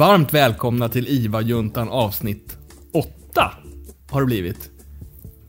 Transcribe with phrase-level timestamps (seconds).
[0.00, 2.58] Varmt välkomna till IVA-juntan avsnitt
[2.92, 3.52] 8
[4.10, 4.70] har det blivit.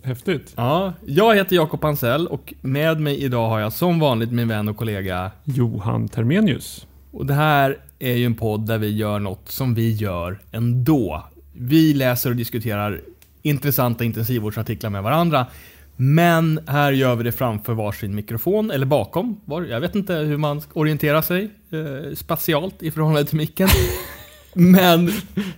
[0.04, 0.54] Häftigt.
[0.55, 4.70] Ja, jag heter Jakob Ansell och med mig idag har jag som vanligt min vän
[4.70, 6.88] och kollega Johan Termenius.
[7.11, 11.23] Och det här är ju en podd där vi gör något som vi gör ändå.
[11.54, 13.02] Vi läser och diskuterar
[13.41, 15.45] intressanta intensivvårdsartiklar med varandra.
[15.95, 19.41] Men här gör vi det framför varsin mikrofon, eller bakom.
[19.45, 23.67] Var, jag vet inte hur man orienterar sig eh, spatialt i förhållande till micken.
[24.53, 25.11] Men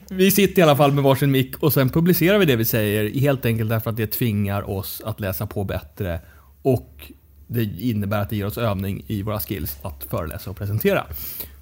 [0.09, 3.19] vi sitter i alla fall med varsin mick och sen publicerar vi det vi säger
[3.19, 6.19] helt enkelt därför att det tvingar oss att läsa på bättre
[6.61, 7.11] och
[7.47, 11.03] det innebär att det ger oss övning i våra skills att föreläsa och presentera.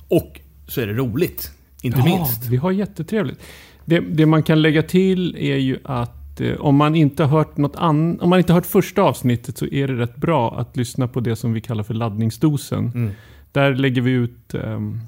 [0.07, 2.45] Och så är det roligt, inte ja, minst.
[2.45, 3.40] vi har jättetrevligt.
[3.85, 7.76] Det, det man kan lägga till är ju att eh, om man inte hört något
[7.76, 11.20] an, om man inte hört första avsnittet så är det rätt bra att lyssna på
[11.20, 12.91] det som vi kallar för laddningsdosen.
[12.95, 13.12] Mm.
[13.51, 14.99] Där lägger vi ut ehm,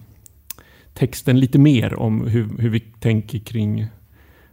[0.93, 3.87] texten lite mer om hur, hur vi tänker kring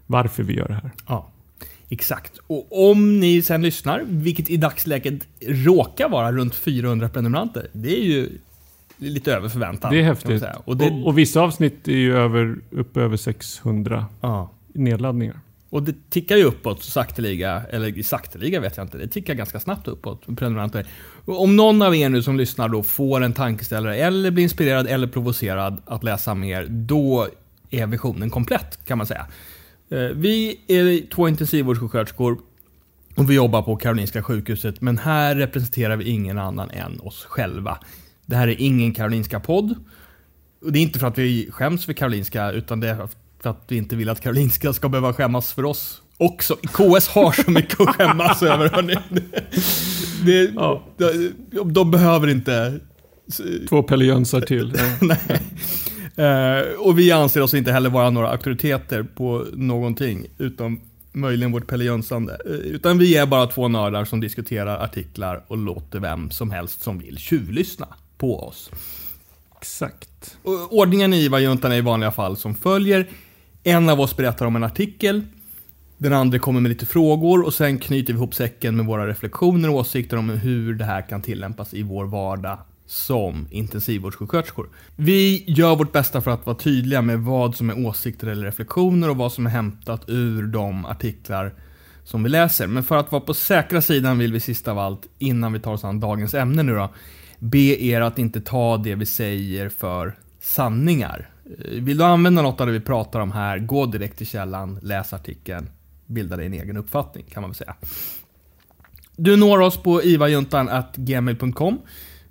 [0.07, 0.91] varför vi gör det här.
[1.07, 1.31] Ja,
[1.89, 2.39] exakt.
[2.47, 8.05] Och om ni sen lyssnar, vilket i dagsläget råkar vara runt 400 prenumeranter, det är
[8.05, 8.31] ju
[8.97, 9.93] lite över förväntan.
[9.93, 10.43] Det är häftigt.
[10.43, 14.51] Och, Och, det, och, vissa avsnitt är ju över, upp över 600 ja.
[14.73, 19.61] nedladdningar och det tickar ju uppåt sakteliga, eller sakteliga vet jag inte, det tickar ganska
[19.61, 20.87] snabbt uppåt, prenumeranter.
[21.25, 25.07] Om någon av er nu som lyssnar då får en tankeställare, eller blir inspirerad eller
[25.07, 27.29] provocerad att läsa mer, då
[27.71, 29.27] är visionen komplett kan man säga.
[29.91, 32.39] Eh, vi är två intensivvårdssjuksköterskor
[33.17, 37.79] och vi jobbar på Karolinska sjukhuset, men här representerar vi ingen annan än oss själva.
[38.27, 39.75] Det här är ingen Karolinska-podd.
[40.61, 43.09] Det är inte för att vi skäms för Karolinska, utan det är
[43.43, 46.57] för att vi inte vill att Karolinska ska behöva skämmas för oss också.
[46.57, 48.97] KS har så mycket att skämmas över, hörni.
[50.27, 50.83] Det, Ja.
[50.97, 52.81] de, de behöver inte...
[53.69, 54.77] Två Pelle Jönsar till.
[55.01, 55.17] Ja.
[56.25, 60.81] Eh, och vi anser oss inte heller vara några auktoriteter på någonting, utom
[61.13, 62.39] möjligen vårt Pelle Jönsande.
[62.47, 66.83] Eh, utan vi är bara två nördar som diskuterar artiklar och låter vem som helst
[66.83, 67.87] som vill tjuvlyssna
[68.19, 68.71] på oss.
[69.61, 70.37] Exakt.
[70.43, 73.07] Och Ordningen i IVA-juntan är i vanliga fall som följer.
[73.63, 75.23] En av oss berättar om en artikel.
[75.99, 79.69] Den andra kommer med lite frågor och sen knyter vi ihop säcken med våra reflektioner
[79.69, 84.69] och åsikter om hur det här kan tillämpas i vår vardag som intensivvårdssjuksköterskor.
[84.97, 89.11] Vi gör vårt bästa för att vara tydliga med vad som är åsikter eller reflektioner
[89.11, 91.55] och vad som är hämtat ur de artiklar
[92.05, 92.67] som vi läser.
[92.67, 95.73] Men för att vara på säkra sidan vill vi sist av allt, innan vi tar
[95.73, 96.91] oss an dagens ämne nu då,
[97.39, 101.29] be er att inte ta det vi säger för sanningar.
[101.59, 104.79] Eh, vill du använda något av det vi pratar om här, gå direkt till källan,
[104.83, 105.71] läs artikeln,
[106.07, 107.75] bilda dig en egen uppfattning kan man väl säga.
[109.17, 111.79] Du når oss på ivajuntan.gmail.com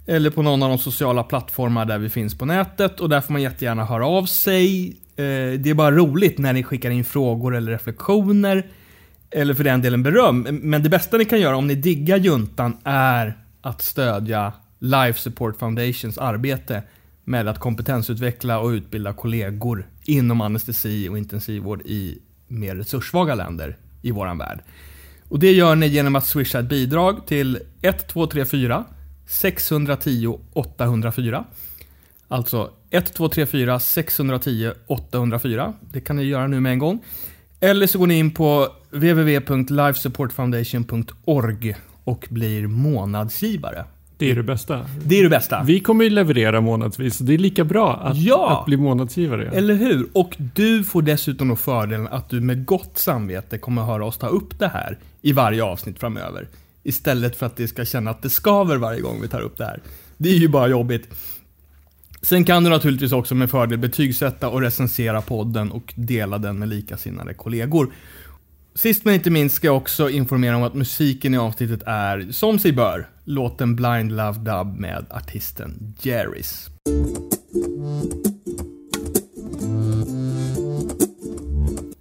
[0.06, 3.34] eller på någon av de sociala plattformar där vi finns på nätet och där får
[3.34, 4.90] man jättegärna höra av sig.
[5.16, 8.68] Eh, det är bara roligt när ni skickar in frågor eller reflektioner
[9.30, 10.48] eller för den delen beröm.
[10.52, 15.60] Men det bästa ni kan göra om ni diggar juntan är att stödja Life Support
[15.60, 16.84] Foundations arbete
[17.30, 22.18] med att kompetensutveckla och utbilda kollegor inom anestesi och intensivvård i
[22.48, 24.60] mer resurssvaga länder i våran värld.
[25.28, 28.86] Och det gör ni genom att swisha ett bidrag till 1234
[29.28, 31.46] 610 804.
[32.28, 35.74] Alltså 1234 610 804.
[35.82, 37.04] Det kan ni göra nu med en gång.
[37.60, 43.86] Eller så går ni in på www.lifesupportfoundation.org och blir månadsgivare.
[44.20, 44.86] Det är det bästa.
[45.04, 45.64] Det är det bästa.
[45.64, 48.60] Vi kommer ju leverera månadsvis, så det är lika bra att, Ja!
[48.60, 49.50] att bli månadsgivare.
[49.54, 50.08] Eller hur?
[50.14, 54.28] Och du får dessutom då fördelen att du med gott samvete kommer höra oss ta
[54.28, 56.48] upp det här i varje avsnitt framöver.
[56.84, 59.66] Istället för att det ska känna att det skaver varje gång vi tar upp det
[59.66, 59.80] här.
[60.18, 61.10] Det är ju bara jobbigt.
[62.22, 66.70] Sen kan du naturligtvis också med fördel betygsätta och recensera podden och dela den med
[66.70, 67.94] likasinnade kollegor.
[68.76, 72.60] Sist men inte minst ska jag också informera om att musiken i avsnittet är, som
[72.60, 76.70] sig bör, låten Blind Love Dub med artisten Jerrys.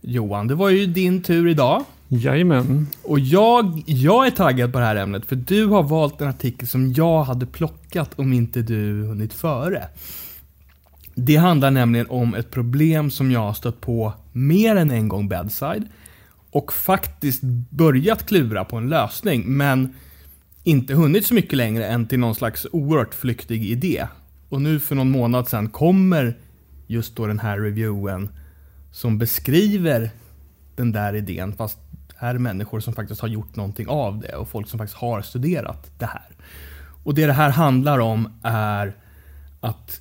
[0.00, 1.85] Johan, det var ju din tur idag.
[2.09, 2.87] Jajamän.
[3.03, 6.69] Och jag, jag är taggad på det här ämnet, för du har valt en artikel
[6.69, 9.88] som jag hade plockat om inte du hunnit före.
[11.15, 15.29] Det handlar nämligen om ett problem som jag har stött på mer än en gång
[15.29, 15.88] bedside
[16.50, 19.94] och faktiskt börjat klura på en lösning, men
[20.64, 24.06] inte hunnit så mycket längre än till någon slags oerhört flyktig idé.
[24.48, 26.38] Och nu för någon månad sedan kommer
[26.86, 28.28] just då den här reviewen
[28.92, 30.10] som beskriver
[30.76, 31.78] den där idén, fast
[32.16, 35.22] här är människor som faktiskt har gjort någonting av det och folk som faktiskt har
[35.22, 36.36] studerat det här.
[37.04, 38.96] Och det det här handlar om är
[39.60, 40.00] att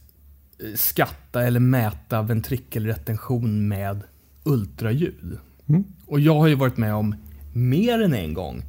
[0.60, 4.04] eh, skatta eller mäta ventrikelretention med
[4.44, 5.40] ultraljud.
[5.70, 5.84] Mm.
[6.06, 7.16] Och jag har ju varit med om
[7.54, 8.64] mer än en gång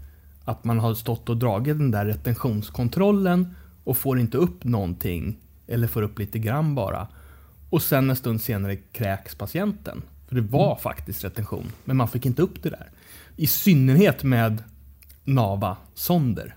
[0.45, 3.55] att man har stått och dragit den där retentionskontrollen
[3.85, 5.37] och får inte upp någonting
[5.67, 7.09] eller får upp lite grann bara.
[7.71, 10.03] Och sen en stund senare kräks patienten.
[10.29, 12.91] För det var faktiskt retention, men man fick inte upp det där.
[13.37, 14.63] I synnerhet med
[15.25, 16.55] NAVA-sonder.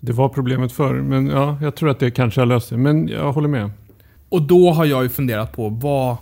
[0.00, 2.78] Det var problemet förr, men ja, jag tror att det kanske har löst sig.
[2.78, 3.70] Men jag håller med.
[4.28, 6.16] Och då har jag ju funderat på vad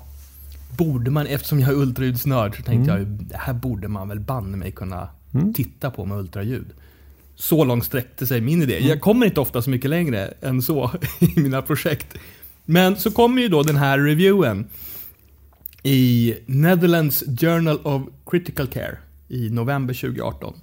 [0.76, 4.20] borde man, eftersom jag är ultraljudsnörd, så tänkte jag ju det här borde man väl
[4.20, 5.08] banne mig kunna
[5.54, 6.66] titta på med ultraljud.
[7.34, 8.78] Så långt sträckte sig min idé.
[8.78, 10.90] Jag kommer inte ofta så mycket längre än så
[11.20, 12.14] i mina projekt.
[12.64, 14.66] Men så kommer ju då den här reviewen
[15.82, 18.98] i Netherlands Journal of Critical Care
[19.28, 20.54] i november 2018.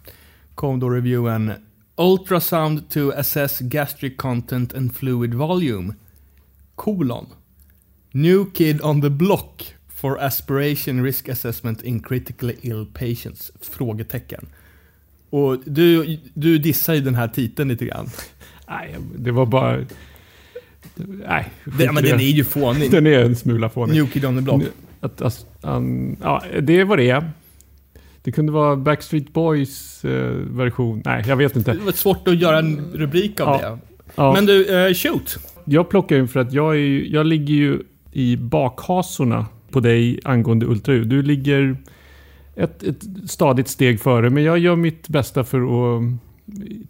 [0.55, 1.53] Kom då reviewen
[1.95, 5.93] Ultrasound to assess gastric content and fluid volume.
[6.75, 7.25] Colon.
[8.11, 9.63] New kid on the block
[10.01, 13.51] for aspiration risk assessment in critically ill patients?
[13.61, 14.45] Frågetecken.
[15.29, 18.09] Och du, du dissar ju den här titeln lite grann.
[18.69, 19.85] Nej, det var bara...
[20.95, 21.49] Nej,
[21.79, 22.91] Det, men den är ju fånig.
[22.91, 23.93] Den är en smula fånig.
[23.95, 24.63] New kid on the block.
[24.99, 27.31] Att, att, han- ja, det är vad det är.
[28.23, 31.01] Det kunde vara Backstreet Boys eh, version.
[31.05, 31.73] Nej, jag vet inte.
[31.73, 33.69] Det var svårt att göra en rubrik av Ja.
[33.69, 33.77] det.
[34.15, 35.37] Ja, Men du, eh, shoot.
[35.65, 37.79] Jag plockar in för att jag, är, jag ligger ju
[38.11, 41.07] i bakhasorna på dig angående ultraljud.
[41.07, 41.77] Du ligger
[42.55, 46.03] ett, ett stadigt steg före, men jag gör mitt bästa för att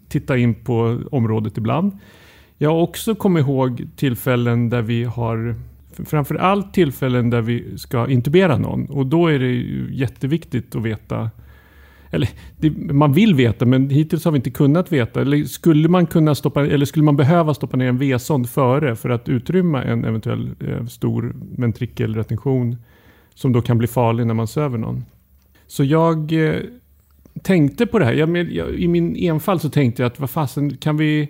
[0.08, 1.98] titta in på området ibland.
[2.58, 5.54] Jag har också kommit ihåg tillfällen där vi har
[6.04, 9.52] framför allt tillfällen där vi ska intubera någon och då är det
[9.94, 11.30] jätteviktigt att veta
[12.14, 15.20] eller det, man vill veta men hittills har vi inte kunnat veta.
[15.20, 19.10] Eller skulle man kunna stoppa eller skulle man behöva stoppa ner en V-sond före för
[19.10, 22.76] att utrymma en eventuell eh, stor ventrikelretention
[23.34, 25.04] som då kan bli farlig när man söver någon.
[25.66, 26.60] Så jag eh,
[27.42, 28.12] tänkte på det här.
[28.12, 31.28] Jag, jag, I min enfald så tänkte jag att vad fasen kan vi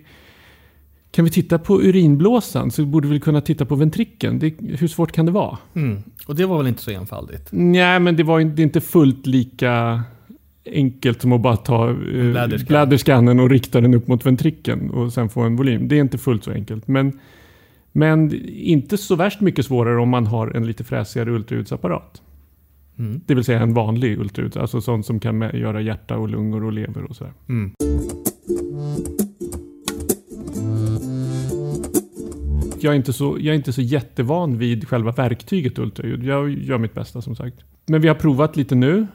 [1.11, 4.39] kan vi titta på urinblåsan så borde vi kunna titta på ventrikeln.
[4.39, 5.59] Det, hur svårt kan det vara?
[5.75, 6.03] Mm.
[6.27, 7.49] Och det var väl inte så enfaldigt?
[7.51, 10.03] Nej, men det var det är inte fullt lika
[10.65, 15.29] enkelt som att bara ta eh, bladderscannen och rikta den upp mot ventrikeln och sen
[15.29, 15.89] få en volym.
[15.89, 16.89] Det är inte fullt så enkelt.
[16.89, 17.21] Men,
[17.93, 22.23] men inte så värst mycket svårare om man har en lite fräsigare ultraljudsapparat.
[22.99, 23.21] Mm.
[23.27, 26.73] Det vill säga en vanlig ultraljud, alltså sånt som kan göra hjärta och lungor och
[26.73, 27.33] lever och sådär.
[27.49, 27.73] Mm.
[32.81, 36.25] Jag är, inte så, jag är inte så jättevan vid själva verktyget ultraljud.
[36.25, 37.57] Jag gör mitt bästa som sagt.
[37.87, 39.07] Men vi har provat lite nu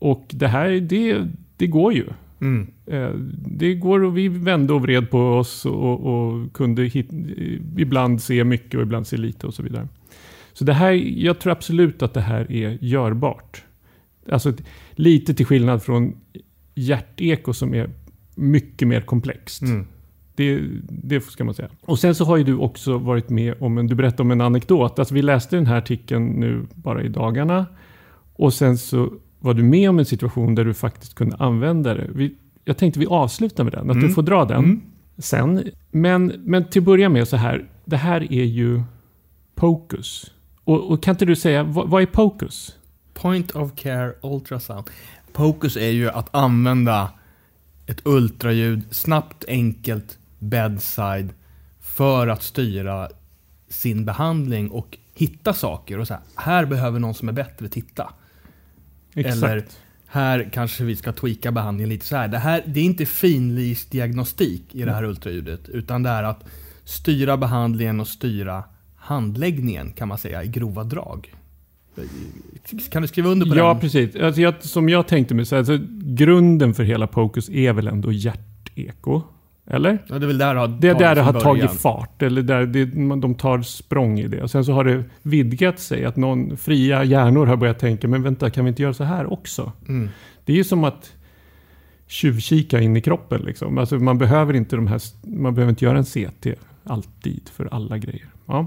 [0.00, 2.06] och det här, det, det går ju.
[2.40, 2.66] Mm.
[2.86, 3.10] Eh,
[3.46, 7.10] Det går och vi vände och vred på oss och, och kunde hit,
[7.76, 9.88] ibland se mycket och ibland se lite och så vidare.
[10.52, 13.64] Så det här, jag tror absolut att det här är görbart.
[14.30, 14.52] Alltså
[14.92, 16.16] lite till skillnad från
[16.74, 17.90] hjärteko som är
[18.34, 19.62] mycket mer komplext.
[19.62, 19.86] Mm.
[20.34, 21.68] Det, det ska man säga.
[21.80, 24.40] Och sen så har ju du också varit med om en, du berättade om en
[24.40, 24.98] anekdot.
[24.98, 27.66] Alltså vi läste den här artikeln nu bara i dagarna.
[28.32, 32.10] Och sen så var du med om en situation där du faktiskt kunde använda det.
[32.14, 34.08] Vi, jag tänkte vi avslutar med den, att Mm.
[34.08, 34.82] du får dra den Mm.
[35.18, 35.70] sen.
[35.90, 38.82] Men, men till att börja med så här, det här är ju
[39.54, 40.30] POCUS.
[40.64, 42.76] Och, och kan inte du säga, vad, vad är POCUS?
[43.14, 44.90] Point of care ultrasound.
[45.32, 47.10] Focus är ju att använda
[47.86, 51.28] ett ultraljud snabbt, enkelt, bedside
[51.80, 53.08] för att styra
[53.68, 55.98] sin behandling och hitta saker.
[55.98, 58.12] Och så här, här behöver någon som är bättre titta.
[59.14, 59.64] Eller
[60.06, 62.28] här kanske vi ska tweaka behandlingen lite så här.
[62.28, 66.44] Det, här, det är inte finlis diagnostik i det här ultraljudet, utan det är att
[66.84, 68.64] styra behandlingen och styra
[68.96, 71.34] handläggningen kan man säga i grova drag.
[72.90, 73.80] Kan du skriva under på Ja, den?
[73.80, 74.16] precis.
[74.16, 78.12] Alltså jag, som jag tänkte mig, så alltså, grunden för hela POCUS är väl ändå
[78.12, 79.22] hjärteko?
[79.70, 79.98] Eller?
[80.06, 82.66] Ja, det är väl där det har Det där det har tagit fart, eller där
[82.66, 82.84] det,
[83.20, 84.42] de tar språng i det.
[84.42, 88.22] Och sen så har det vidgat sig, att någon fria hjärnor har börjat tänka, men
[88.22, 89.72] vänta, kan vi inte göra så här också?
[89.88, 90.08] Mm.
[90.44, 91.12] Det är ju som att
[92.06, 93.42] tjuvkika in i kroppen.
[93.42, 93.78] Liksom.
[93.78, 96.46] Alltså man, behöver inte de här, man behöver inte göra en CT
[96.84, 98.26] alltid för alla grejer.
[98.46, 98.66] Ja.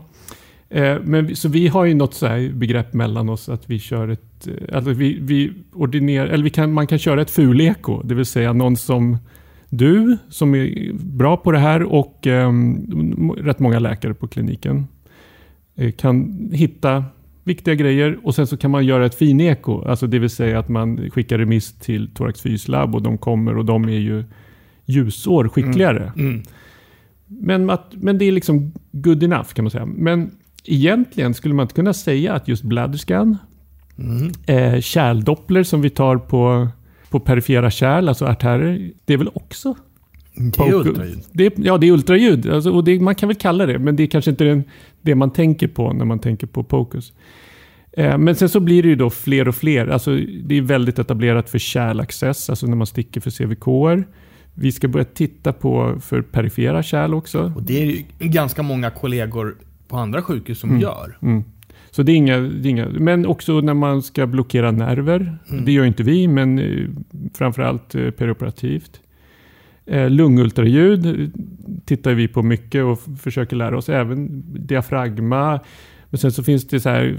[0.69, 4.07] Eh, men, så vi har ju något så här begrepp mellan oss att vi kör
[4.07, 4.47] ett...
[4.47, 8.25] eh, Alltså vi, vi ordinerar, eller vi kan, man kan köra ett fuleko, det vill
[8.25, 9.17] säga någon som
[9.77, 14.87] du som är bra på det här och ehm, rätt många läkare på kliniken
[15.75, 17.05] eh, kan hitta
[17.43, 19.85] viktiga grejer och sen så kan man göra ett fineko.
[19.85, 23.65] Alltså det vill säga att man skickar remiss till Thorax labb och de kommer och
[23.65, 24.23] de är ju
[24.85, 26.11] ljusår skickligare.
[26.15, 26.41] Mm.
[27.27, 29.85] Men, att, men det är liksom good enough kan man säga.
[29.85, 30.31] Men
[30.65, 33.37] egentligen skulle man inte kunna säga att just bladderscan,
[33.97, 34.31] Mm.
[34.45, 36.67] eh, kärldoppler som vi tar på,
[37.13, 39.75] på perifera kärl, alltså artärer, det är väl också
[40.35, 41.19] Det är ultraljud.
[41.31, 42.49] Det är, ja, det är ultraljud.
[42.49, 44.63] Alltså, och det, man kan väl kalla det, men det är kanske inte den,
[45.01, 47.13] det man tänker på när man tänker på POCUS.
[47.91, 49.87] Eh, men sen så blir det ju då fler och fler.
[49.87, 54.05] Alltså, det är väldigt etablerat för kärlaccess, alltså när man sticker för CVK.
[54.53, 57.51] Vi ska börja titta på för perifera kärl också.
[57.55, 59.55] Och det är ju ganska många kollegor
[59.87, 60.81] på andra sjukhus som Mm.
[60.81, 61.17] gör.
[61.21, 61.43] Mm.
[61.95, 62.89] Så det är, inga, det är inga...
[62.89, 65.37] Men också när man ska blockera nerver.
[65.49, 65.65] Mm.
[65.65, 66.87] Det gör inte vi, men eh,
[67.33, 69.01] framförallt eh, perioperativt.
[69.85, 71.31] Eh, lungultraljud
[71.85, 73.89] tittar vi på mycket och försöker lära oss.
[73.89, 75.59] Även diafragma.
[76.09, 77.17] Men sen så finns det så här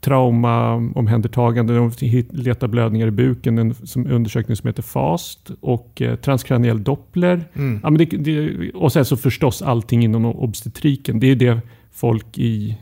[0.00, 1.74] traumaomhändertagande.
[1.76, 1.92] De
[2.30, 3.58] letar blödningar i buken.
[3.58, 5.50] En som undersökning som heter FAST.
[5.60, 7.44] Och eh, transkraniell doppler.
[7.54, 7.80] Mm.
[7.82, 11.20] Ja, men det, det, och sen så förstås allting inom obstetriken.
[11.20, 11.60] Det är det
[11.92, 12.78] folk i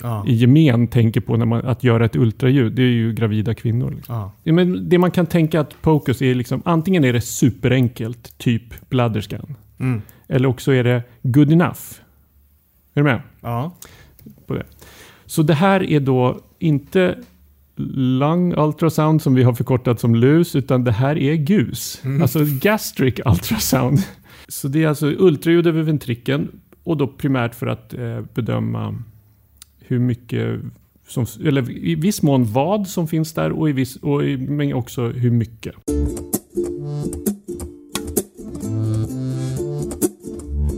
[0.00, 0.24] Ja.
[0.26, 3.90] i gemen tänker på när man, att göra ett ultraljud, det är ju gravida kvinnor.
[3.90, 4.14] Liksom.
[4.14, 4.32] Ja.
[4.42, 8.90] Ja, men det man kan tänka att POCUS är liksom, antingen är det superenkelt, typ
[8.90, 9.56] bladderscan.
[9.78, 10.02] Mm.
[10.28, 11.80] Eller också är det good enough.
[12.94, 13.20] Är du med?
[13.40, 13.76] Ja.
[15.26, 17.18] Så det här är då inte
[17.76, 22.00] lung ultrasound som vi har förkortat som LUS, utan det här är GUS.
[22.04, 22.22] Mm.
[22.22, 23.98] Alltså gastric ultrasound.
[24.48, 26.48] Så det är alltså ultraljud över ventrikeln
[26.84, 29.02] och då primärt för att eh, bedöma
[29.92, 30.60] hur mycket,
[31.08, 34.74] som, eller i viss mån vad som finns där och, i viss, och i, men
[34.74, 35.74] också hur mycket.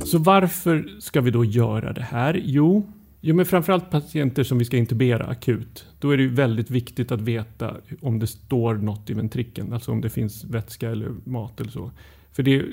[0.04, 2.40] Så varför ska vi då göra det här?
[2.44, 2.86] Jo,
[3.20, 5.86] jo men framförallt patienter som vi ska intubera akut.
[5.98, 9.72] Då är det ju väldigt viktigt att veta om det står något i ventrikeln.
[9.72, 11.90] Alltså om det finns vätska eller mat eller så.
[12.32, 12.64] För det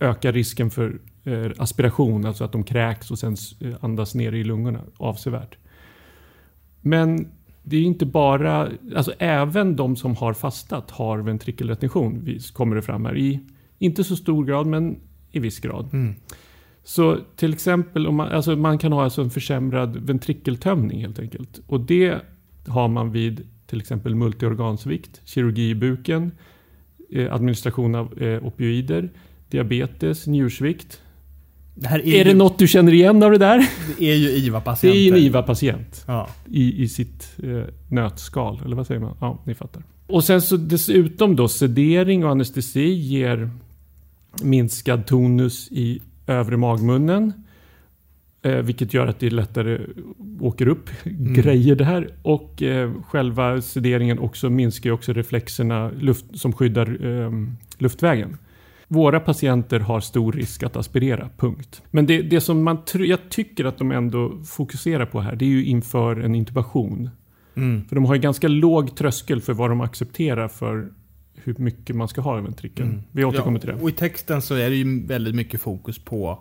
[0.00, 4.44] ökar risken för eh, aspiration, alltså att de kräks och sen eh, andas ner i
[4.44, 5.56] lungorna avsevärt.
[6.86, 7.28] Men
[7.62, 13.04] det är inte bara, alltså även de som har fastat har ventrikelretention, kommer det fram
[13.04, 13.16] här.
[13.16, 13.40] I
[13.78, 15.00] inte så stor grad, men
[15.30, 15.88] i viss grad.
[15.92, 16.14] Mm.
[16.84, 21.60] Så till exempel, om man, alltså man kan ha alltså en försämrad ventrikeltömning helt enkelt.
[21.66, 22.18] Och det
[22.66, 26.30] har man vid till exempel multiorgansvikt, kirurgi i buken,
[27.10, 29.10] eh, administration av eh, opioider,
[29.48, 31.00] diabetes, njursvikt.
[31.74, 33.68] Det är, Är det ju, något du känner igen av det där?
[33.98, 34.98] det är ju Det IVA-patienter.
[34.98, 36.28] är ju en IVA-patient Ja.
[36.50, 39.16] i, i sitt eh, nötskal, eller vad säger man?
[39.20, 39.82] Ja, ni fattar.
[40.06, 43.50] Och sen så dessutom då sedering och anestesi ger
[44.42, 47.32] minskad tonus i övre magmunnen.
[48.42, 49.80] Eh, vilket gör att det lättare
[50.40, 52.08] åker upp grejer där.
[52.22, 57.30] Och eh, själva sederingen också minskar också reflexerna luft, som skyddar eh,
[57.78, 58.36] luftvägen.
[58.94, 61.82] Våra patienter har stor risk att aspirera, punkt.
[61.90, 65.48] Men det, det som man jag tycker att de ändå fokuserar på här, det är
[65.48, 67.10] ju inför en intubation.
[67.54, 67.84] Mm.
[67.88, 70.92] För de har ju ganska låg tröskel för vad de accepterar för
[71.34, 72.88] hur mycket man ska ha i ventrikeln.
[72.88, 73.02] Mm.
[73.12, 73.74] Vi återkommer till det.
[73.74, 76.38] Och i texten så är det ju väldigt mycket fokus på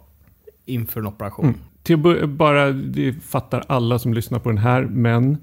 [0.65, 1.45] inför en operation.
[1.45, 1.57] Mm.
[1.83, 5.37] Till bara, det fattar alla som lyssnar på den här, men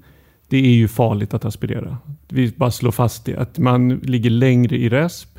[0.47, 1.97] det är ju farligt att aspirera.
[2.29, 5.30] Vi bara slår fast det, att man ligger längre i resp,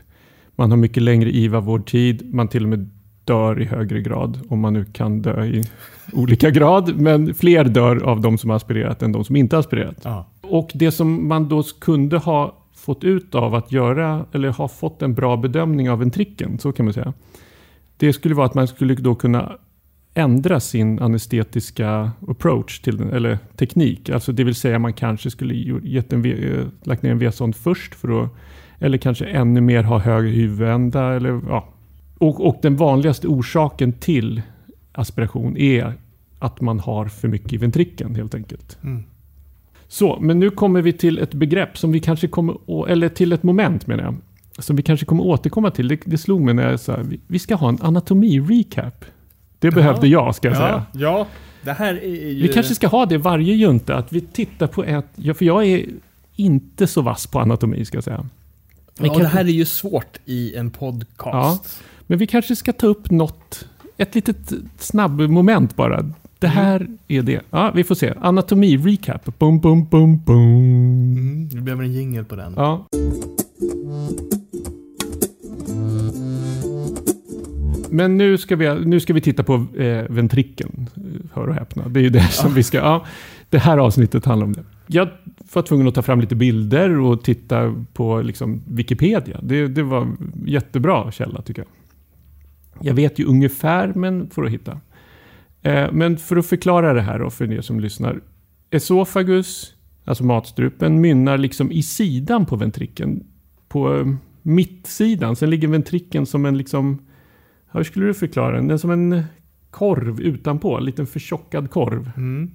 [0.62, 2.90] man har mycket längre IVA-vårdtid, man till och med
[3.24, 5.64] dör i högre grad, om man nu kan dö i
[6.12, 9.60] olika grad, men fler dör av de som har aspirerat än de som inte har
[9.60, 10.00] aspirerat.
[10.02, 10.26] Ja.
[10.40, 15.02] Och det som man då kunde ha fått ut av att göra, eller ha fått
[15.02, 17.12] en bra bedömning av ventrikeln, så kan man säga.
[17.96, 19.52] Det skulle vara att man skulle då kunna
[20.14, 24.10] ändra sin anestetiska approach till den, eller teknik.
[24.10, 27.94] Alltså det vill säga man kanske skulle gett en, eh, lagt ner en V-sond först
[27.94, 28.30] för att,
[28.82, 31.68] eller kanske ännu mer ha hög huvudända eller ja.
[32.18, 34.42] Och, och den vanligaste orsaken till
[34.92, 35.94] aspiration är
[36.38, 38.78] att man har för mycket i ventrikeln helt enkelt.
[38.82, 39.04] Mm.
[39.88, 43.42] Så, men nu kommer vi till ett begrepp som vi kanske kommer, eller till ett
[43.42, 44.16] moment menar jag,
[44.64, 45.88] som vi kanske kommer återkomma till.
[45.88, 49.04] Det, det slog mig när jag sa, vi, ska ha en anatomi-recap.
[49.58, 50.86] Det behövde jag, ska jag säga.
[50.92, 51.26] Ja, ja,
[51.62, 52.42] det här är ju...
[52.42, 55.66] Vi kanske ska ha det varje junta, att vi tittar på ett, ja, för jag
[55.66, 55.86] är
[56.36, 58.28] inte så vass på anatomi, ska jag säga.
[59.02, 61.82] Vi Ja, kan- det här är ju svårt i en podcast.
[62.06, 66.10] Men vi kanske ska ta upp något, ett litet snabbmoment bara.
[66.38, 67.40] Det här är det.
[67.50, 68.12] Ja, vi får se.
[68.20, 69.32] Anatomi-recap.
[69.38, 70.36] Bum, bum, bum, bum.
[70.36, 72.52] Mm, vi behöver en jingle på den.
[72.56, 72.86] Ja.
[77.90, 80.88] Men nu ska vi, nu ska vi titta på eh, ventrikeln.
[81.34, 81.88] Hör och häpna.
[81.88, 82.78] Det är ju det som vi ska...
[82.78, 83.06] Ja,
[83.52, 84.64] det här avsnittet handlar om det.
[84.86, 85.08] Jag
[85.52, 89.40] var tvungen att ta fram lite bilder och titta på liksom, Wikipedia.
[89.42, 90.08] Det, det var
[90.46, 91.70] jättebra källa tycker jag.
[92.86, 94.80] Jag vet ju ungefär, men får att hitta.
[95.62, 98.20] Eh, men för att förklara det här då för er som lyssnar.
[98.70, 103.24] Esofagus, alltså matstrupen, mynnar liksom i sidan på ventrikeln.
[103.68, 104.06] På eh,
[104.42, 105.36] mittsidan.
[105.36, 106.98] Sen ligger ventrikeln som en liksom...
[107.72, 108.68] Hur skulle du förklara den?
[108.68, 109.22] Den är som en
[109.70, 110.78] korv utanpå.
[110.78, 112.10] En liten förtjockad korv.
[112.16, 112.50] Mm.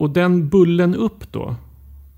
[0.00, 1.56] Och den bullen upp då.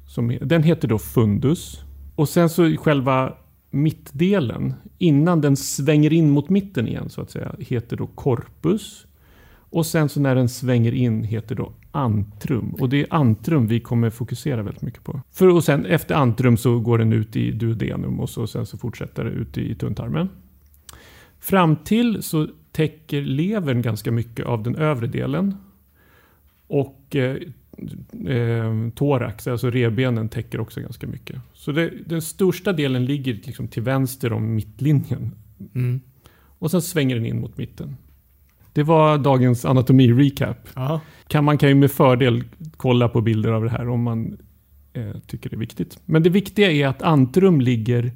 [0.06, 1.80] Som, den heter då fundus.
[2.14, 3.34] Och sen så själva
[3.70, 9.06] mittdelen, innan den svänger in mot mitten igen så att säga, heter då corpus.
[9.52, 12.74] Och sen så när den svänger in heter då antrum.
[12.80, 15.20] Och det är antrum vi kommer fokusera väldigt mycket på.
[15.30, 18.78] För och sen efter antrum så går den ut i duodenum och så, sen så
[18.78, 20.28] fortsätter det ut i tunntarmen.
[21.38, 25.54] Fram till så täcker levern ganska mycket av den övre delen.
[26.66, 27.36] Och eh,
[28.28, 31.36] eh, thorax, alltså revbenen, täcker också ganska mycket.
[31.52, 35.34] Så det, den största delen ligger liksom till vänster om mittlinjen.
[35.74, 36.00] Mm.
[36.58, 37.96] Och sen svänger den in mot mitten.
[38.72, 40.68] Det var dagens anatomi-recap.
[41.26, 42.44] Kan, man kan ju med fördel
[42.76, 44.38] kolla på bilder av det här om man
[44.92, 45.98] eh, tycker det är viktigt.
[46.04, 48.12] Men det viktiga är att antrum ligger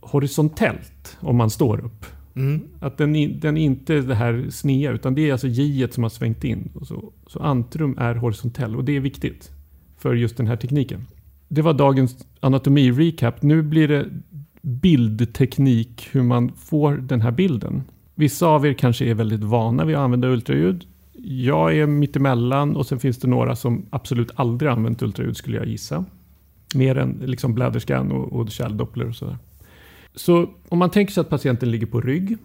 [0.00, 2.06] horisontellt om man står upp.
[2.36, 2.60] Mm.
[2.80, 6.02] Att den, i- den är inte det här snea utan det är alltså j som
[6.02, 6.68] har svängt in.
[6.74, 9.50] Och så, så antrum är horisontell och det är viktigt
[9.98, 11.06] för just den här tekniken.
[11.48, 13.32] Det var dagens anatomi-recap.
[13.40, 14.06] Nu blir det
[14.62, 17.82] bildteknik, hur man får den här bilden.
[18.14, 20.86] Vissa av er kanske är väldigt vana vid att använda ultraljud.
[21.24, 25.66] Jag är mittemellan och sen finns det några som absolut aldrig använt ultraljud skulle jag
[25.66, 26.04] gissa.
[26.74, 29.38] Mer än liksom bläderskan och, och kärldoppler och sådär.
[30.14, 32.36] Så om man tänker sig att patienten ligger på rygg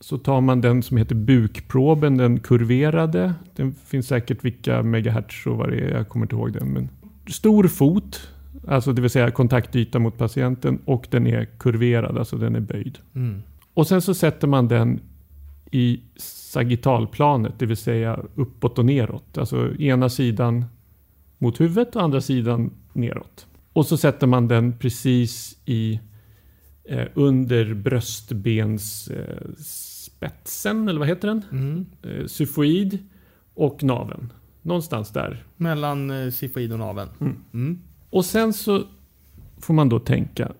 [0.00, 3.34] så tar man den som heter bukproben, den kurverade.
[3.56, 6.72] Den finns säkert vilka megahertz och vad det är, jag kommer inte ihåg den.
[6.72, 6.88] Men
[7.28, 8.28] stor fot,
[8.68, 12.98] alltså det vill säga kontaktyta mot patienten och den är kurverad, alltså den är böjd.
[13.14, 13.42] Mm.
[13.74, 15.00] Och sen så sätter man den
[15.70, 19.38] i sagittalplanet, det vill säga uppåt och neråt.
[19.38, 20.64] Alltså ena sidan
[21.38, 23.46] mot huvudet och andra sidan neråt.
[23.72, 26.00] Och så sätter man den precis i
[26.88, 29.54] eh, under bröstbensspetsen,
[30.16, 31.42] spetsen, eller vad heter den?
[31.52, 31.86] Mm.
[32.02, 32.98] Eh, syfoid
[33.54, 34.32] och naveln.
[34.62, 35.44] Någonstans där.
[35.56, 37.08] Mellan eh, sifoid och naveln.
[37.20, 37.36] Mm.
[37.54, 37.78] Mm.
[38.10, 38.82] Och sen så
[39.60, 40.52] får man då tänka.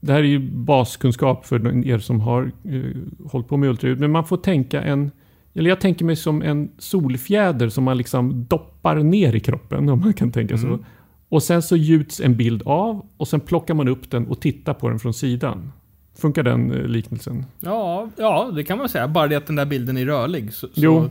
[0.00, 2.82] Det här är ju baskunskap för er som har eh,
[3.30, 4.00] hållit på med ultraljud.
[4.00, 5.10] Men man får tänka en,
[5.54, 10.00] eller jag tänker mig som en solfjäder som man liksom doppar ner i kroppen om
[10.00, 10.78] man kan tänka Mm.
[10.78, 10.84] så.
[11.28, 14.74] Och sen så gjuts en bild av och sen plockar man upp den och tittar
[14.74, 15.72] på den från sidan.
[16.18, 17.44] Funkar den eh, liknelsen?
[17.60, 19.08] Ja, ja, det kan man säga.
[19.08, 20.52] Bara det att den där bilden är rörlig.
[20.52, 21.10] Så, Jo.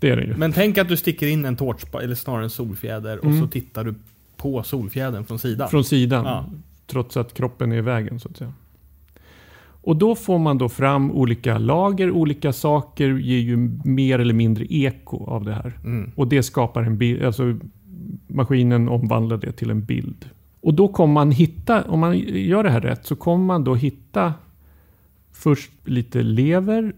[0.00, 0.34] Det är den ju.
[0.36, 3.40] Men tänk att du sticker in en tårtspa, eller snarare en solfjäder, och Mm.
[3.40, 3.94] så tittar du
[4.36, 5.68] på solfjädern från sidan.
[5.68, 6.24] Från sidan.
[6.24, 6.44] Ja.
[6.86, 8.52] Trots att kroppen är i vägen så att säga.
[9.82, 14.66] Och då får man då fram olika lager, olika saker ger ju mer eller mindre
[14.74, 15.78] eko av det här.
[15.84, 16.10] Mm.
[16.16, 17.58] Och det skapar en bild, alltså
[18.36, 20.30] maskinen omvandlar det till en bild.
[20.60, 23.74] Och då kommer man hitta, om man gör det här rätt, så kommer man då
[23.74, 24.34] hitta
[25.32, 26.92] först lite lever,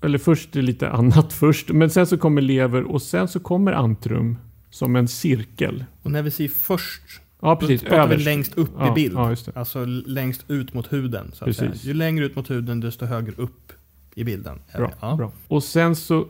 [0.00, 4.36] eller först lite annat först, men sen så kommer lever och sen så kommer antrum
[4.70, 5.84] som en cirkel.
[6.02, 7.02] Och när vi säger först,
[7.40, 7.82] Ja, precis.
[7.82, 9.14] då pratar vi längst upp Ja, i bild.
[9.16, 9.34] ja.
[9.54, 11.30] Alltså längst ut mot huden.
[11.34, 11.44] Så.
[11.44, 11.84] Precis.
[11.84, 13.72] Ju längre ut mot huden, desto högre upp
[14.14, 14.58] i bilden.
[14.76, 14.92] Bra.
[15.00, 15.16] Ja.
[15.16, 15.32] bra.
[15.48, 16.26] Och sen så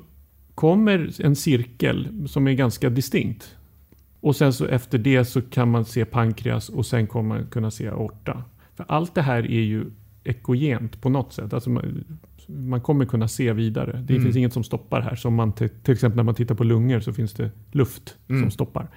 [0.55, 3.57] kommer en cirkel som är ganska distinkt.
[4.21, 7.71] Och sen så efter det så kan man se pankreas och sen kommer man kunna
[7.71, 8.45] se aorta.
[8.75, 9.85] För allt det här är ju
[10.25, 11.53] ekogent på något sätt.
[11.53, 12.05] Alltså man,
[12.47, 13.93] man kommer kunna se vidare.
[14.07, 14.25] Det Mm.
[14.25, 15.15] finns inget som stoppar här.
[15.17, 18.43] Som man till, till exempel när man tittar på lungor så finns det luft Mm.
[18.43, 18.89] som stoppar.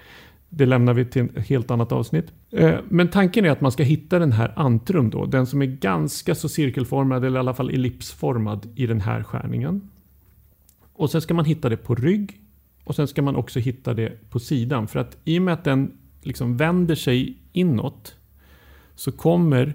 [0.50, 2.26] Det lämnar vi till ett helt annat avsnitt.
[2.52, 5.26] Eh, Men tanken är att man ska hitta den här antrum då.
[5.26, 9.82] Den som är ganska så cirkelformad eller i alla fall ellipsformad i den här skärningen.
[10.94, 12.38] Och sen ska man hitta det på rygg.
[12.92, 14.88] Och sen ska man också hitta det på sidan.
[14.88, 18.16] För att i och med att den liksom vänder sig inåt
[18.96, 19.74] så kommer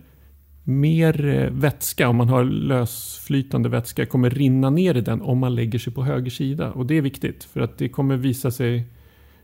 [0.65, 5.55] mer eh, vätska, om man har lösflytande vätska, kommer rinna ner i den om man
[5.55, 6.73] lägger sig på höger sida.
[6.73, 8.85] Och det är viktigt för att det kommer visa sig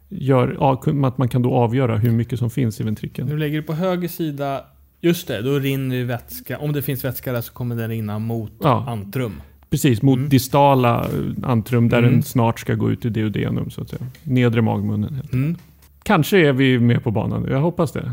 [0.08, 0.72] gör,
[1.06, 3.28] att man kan då avgöra hur mycket som finns i ventrikeln.
[3.28, 4.64] Du lägger det på höger sida,
[5.00, 6.58] just det, då rinner ju vätska.
[6.58, 8.84] Om det finns vätska där så kommer den rinna mot Ja.
[8.88, 9.32] antrum.
[9.72, 10.28] Precis, mot Mm.
[10.28, 11.10] distala eh,
[11.50, 12.10] antrum där Mm.
[12.12, 14.02] den snart ska gå ut i duodenum så att säga.
[14.22, 15.14] Nedre magmunnen.
[15.14, 15.56] helt Mm.
[16.02, 17.46] Kanske är vi med på banan.
[17.50, 18.12] Jag hoppas det.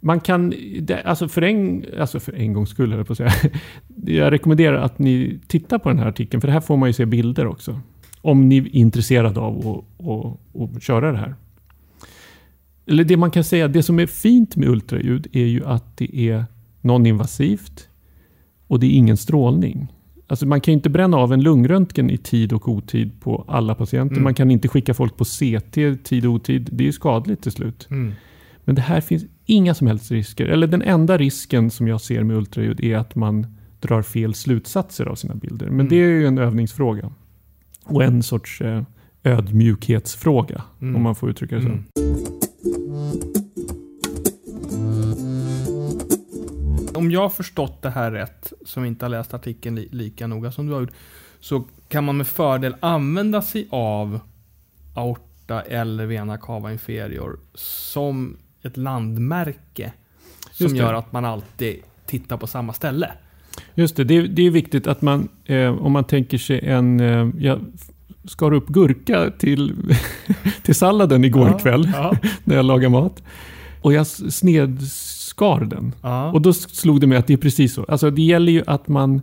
[0.00, 0.52] Man kan,
[1.04, 3.32] alltså för en, alltså för en gångs skull höll jag på att säga.
[4.06, 7.06] Jag rekommenderar att ni tittar på den här artikeln, för här får man ju se
[7.06, 7.80] bilder också.
[8.20, 9.84] Om ni är intresserade av
[10.76, 11.34] att köra det här.
[12.86, 16.16] Eller det man kan säga, det som är fint med ultraljud är ju att det
[16.30, 16.44] är
[16.82, 17.88] non-invasivt
[18.66, 19.88] och det är ingen strålning.
[20.30, 24.14] Alltså man kan inte bränna av en lungröntgen i tid och otid på alla patienter.
[24.14, 24.24] Mm.
[24.24, 26.68] Man kan inte skicka folk på CT i tid och otid.
[26.72, 27.86] Det är ju skadligt till slut.
[27.90, 28.12] Mm.
[28.64, 30.46] Men det här finns inga som helst risker.
[30.46, 33.46] Eller den enda risken som jag ser med ultraljud är att man
[33.80, 35.66] drar fel slutsatser av sina bilder.
[35.66, 35.88] Men Mm.
[35.88, 37.10] det är ju en övningsfråga.
[37.84, 38.82] Och en sorts eh,
[39.24, 40.96] ödmjukhetsfråga, Mm.
[40.96, 41.68] om man får uttrycka det så.
[46.98, 50.52] Om jag har förstått det här rätt, som inte har läst artikeln li lika noga
[50.52, 50.92] som du har gjort,
[51.40, 54.20] så kan man med fördel använda sig av
[54.94, 59.92] aorta eller vena cava inferior som ett landmärke.
[60.52, 63.10] Som gör att man alltid tittar på samma ställe.
[63.74, 67.00] Just det, det är, det är viktigt att man, eh, om man tänker sig en,
[67.00, 67.60] eh, jag
[68.24, 69.94] skar upp gurka till,
[70.62, 73.22] till salladen igår Ja, kväll Ja, när jag lagade mat.
[73.82, 74.34] Och jag s-
[75.28, 75.94] snedskar den.
[76.02, 76.32] ja.
[76.32, 77.84] Och då slog det mig att det är precis så.
[77.84, 79.20] Alltså det gäller ju att man,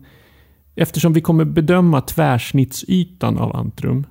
[0.75, 4.05] eftersom vi kommer bedöma tvärsnittsytan av antrum.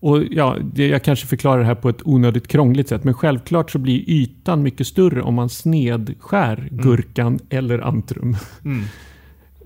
[0.00, 3.04] Och ja, det, jag kanske förklarar det här på ett onödigt krångligt sätt.
[3.04, 8.36] Men självklart så blir ytan mycket större om man snedskär gurkan eller antrum.
[8.64, 8.84] Mm.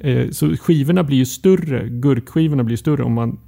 [0.03, 3.38] Eh, Så skivorna blir ju större, gurkskivorna blir större om man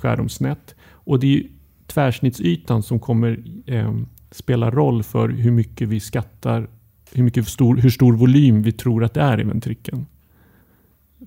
[0.00, 0.74] skär dem snett.
[1.06, 1.46] Och det är ju
[1.86, 3.92] tvärsnittsytan som kommer eh,
[4.30, 6.68] spela roll för hur mycket vi skattar,
[7.14, 10.06] hur, mycket stor, hur stor volym vi tror att det är i ventrikeln.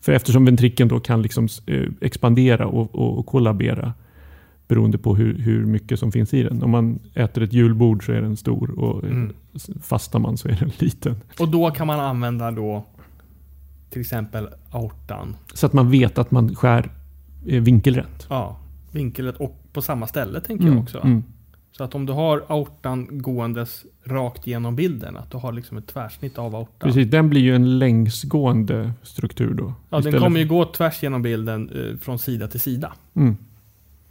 [0.02, 3.93] För eftersom ventrikeln då kan liksom eh, expandera och, och, och kollabera
[4.67, 6.63] beroende på hur, hur mycket som finns i den.
[6.63, 9.34] Om man äter ett julbord så är den stor och eh, Mm.
[9.82, 11.15] fastar man så är den liten.
[11.39, 12.86] Och då kan man använda då
[13.89, 15.36] till exempel aortan.
[15.54, 16.89] Så att man vet att man skär
[17.45, 18.28] eh, vinkelrätt.
[18.30, 18.58] Ja,
[18.91, 21.00] vinkelet och på samma ställe tänker jag också.
[21.00, 21.23] Mm.
[21.77, 25.87] Så att om du har aortan gåendes rakt genom bilden, att du har liksom ett
[25.87, 26.89] tvärsnitt av aortan.
[26.91, 29.73] Precis, den blir ju en längsgående struktur då.
[29.89, 33.37] Ja, den kommer ju gå tvärs genom bilden eh, från sida till sida Mm.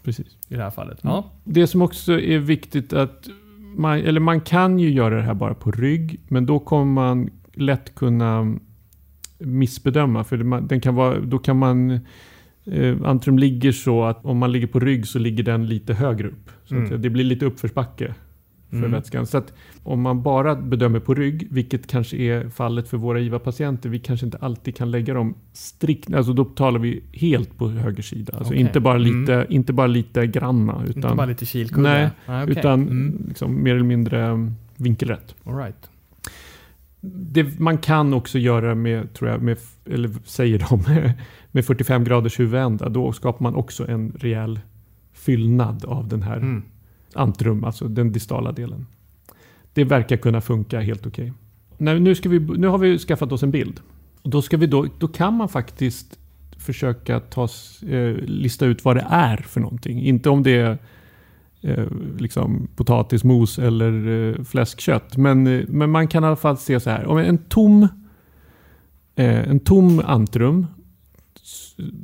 [0.02, 0.26] Precis.
[0.48, 1.04] i det här fallet.
[1.04, 1.14] Mm.
[1.16, 1.30] Ja.
[1.44, 3.28] Det som också är viktigt att
[3.76, 7.30] man, eller man kan ju göra det här bara på rygg, men då kommer man
[7.54, 8.56] lätt kunna
[9.38, 10.24] missbedöma.
[10.24, 12.00] För man- den kan vara, då kan man
[12.72, 16.28] eh, Antrum ligger så att om man ligger på rygg så ligger den lite högre
[16.28, 16.50] upp.
[16.64, 17.02] Så Mm.
[17.02, 18.14] det blir lite uppförsbacke
[18.70, 18.90] för Mm.
[18.92, 19.26] vätskan.
[19.26, 19.52] Så att
[19.82, 24.26] om man bara bedömer på rygg, vilket kanske är fallet för våra IVA-patienter, vi kanske
[24.26, 28.32] inte alltid kan lägga dem strikt, alltså då talar vi helt på höger sida.
[28.36, 28.60] Alltså Okej.
[28.60, 29.20] inte, bara Mm.
[29.20, 31.82] lite, inte bara lite granna, Inte utan, bara lite kilkudde.
[32.26, 32.58] Nej, okej.
[32.58, 33.24] utan Mm.
[33.28, 35.34] liksom mer eller mindre um, vinkelrätt.
[35.44, 35.90] All right.
[37.14, 39.58] Det, man kan också göra med, tror jag, med,
[39.90, 40.82] eller säger de,
[41.52, 42.88] med 45 graders huvudända.
[42.88, 44.60] Då skapar man också en rejäl
[45.12, 46.62] fyllnad av den här Mm.
[47.14, 48.86] antrum, alltså den distala delen.
[49.72, 51.32] Det verkar kunna funka helt okej.
[51.78, 53.80] Nej, Nu, ska vi, nu har vi skaffat oss en bild.
[54.22, 56.18] Då, ska vi då, då kan man faktiskt
[56.58, 57.48] försöka ta,
[57.88, 60.02] eh, lista ut vad det är för någonting.
[60.02, 60.78] Inte om det är
[61.66, 61.86] eh,
[62.18, 65.16] liksom potatismos eller eh, fläskkött.
[65.16, 67.06] Men, eh, men man kan i alla fall se så här.
[67.06, 67.82] Om en tom,
[69.14, 70.66] eh, en tom antrum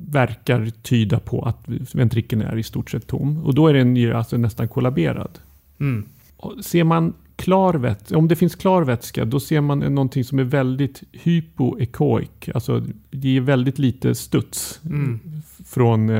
[0.09, 3.39] verkar tyda på att ventrikeln är i stort sett tom.
[3.45, 5.39] Och då är den ju alltså nästan kollaberad.
[5.81, 6.05] Mm.
[6.63, 10.45] Ser man klar vätska, om det finns klar vätska, då ser man någonting som är
[10.45, 12.29] väldigt hypoechoic.
[12.55, 14.81] Alltså det är väldigt lite studs.
[14.85, 15.21] Mm.
[15.67, 16.11] Från,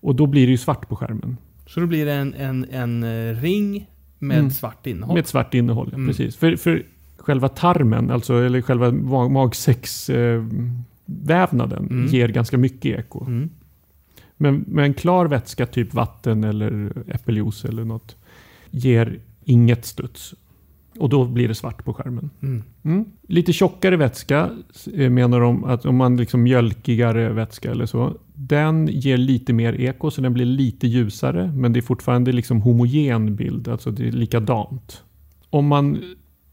[0.00, 1.36] och då blir det ju svart på skärmen.
[1.74, 3.86] Så då blir det en, en, en eh, ring
[4.18, 4.50] med Mm.
[4.50, 5.14] svart innehåll.
[5.14, 6.08] Med ett svart innehåll, ja, Mm.
[6.08, 6.36] precis.
[6.36, 6.82] För, för
[7.16, 12.06] själva tarmen, alltså, eller själva mag magsäcksvävnaden, vävnaden Mm.
[12.06, 13.24] ger ganska mycket eko.
[13.26, 13.50] Mm.
[14.36, 18.16] Men, men klar vätska, typ vatten eller äppeljuice eller något,
[18.70, 20.34] ger inget studs.
[20.98, 22.30] Och då blir det svart på skärmen.
[22.42, 22.62] Mm.
[22.82, 23.04] Mm.
[23.22, 24.50] Lite tjockare vätska
[24.94, 28.16] eh, menar de att om man liksom mjölkigare vätska eller så.
[28.36, 32.60] Den ger lite mer eko så den blir lite ljusare men det är fortfarande liksom
[32.60, 35.02] homogen bild, alltså det är likadant.
[35.50, 36.02] Om man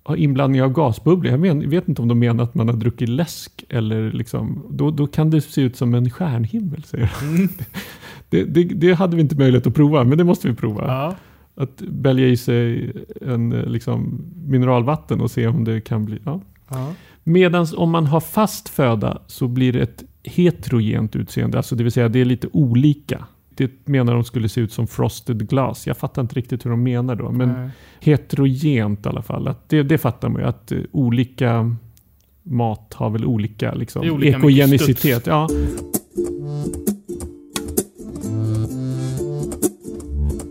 [0.04, 3.10] har inblandning av gasbubblor, jag men, vet inte om de menar att man har druckit
[3.10, 7.28] läsk eller liksom, då, då kan det se ut som en stjärnhimmel säger de.
[7.28, 7.50] Mm.
[8.30, 10.88] det, det, det hade vi inte möjlighet att prova men det måste vi prova.
[10.88, 11.16] Ja.
[11.56, 16.20] Att bälga i sig en liksom, mineralvatten och se om det kan bli...
[16.26, 16.42] Ja.
[16.68, 16.94] Ja.
[17.24, 21.58] Medan om man har fast föda så blir det ett heterogent utseende.
[21.58, 23.26] Alltså det vill säga det är lite olika.
[23.50, 25.88] Det menar de skulle se ut som frosted glass.
[25.88, 27.32] Jag fattar inte riktigt hur de menar då.
[27.32, 27.70] Men Nej.
[28.00, 29.48] heterogent i alla fall.
[29.48, 30.48] Att det, det fattar man ju.
[30.48, 31.76] Att eh, olika
[32.44, 35.28] mat har väl olika, liksom, olika ekogenicitet.
[35.28, 35.50] Ja.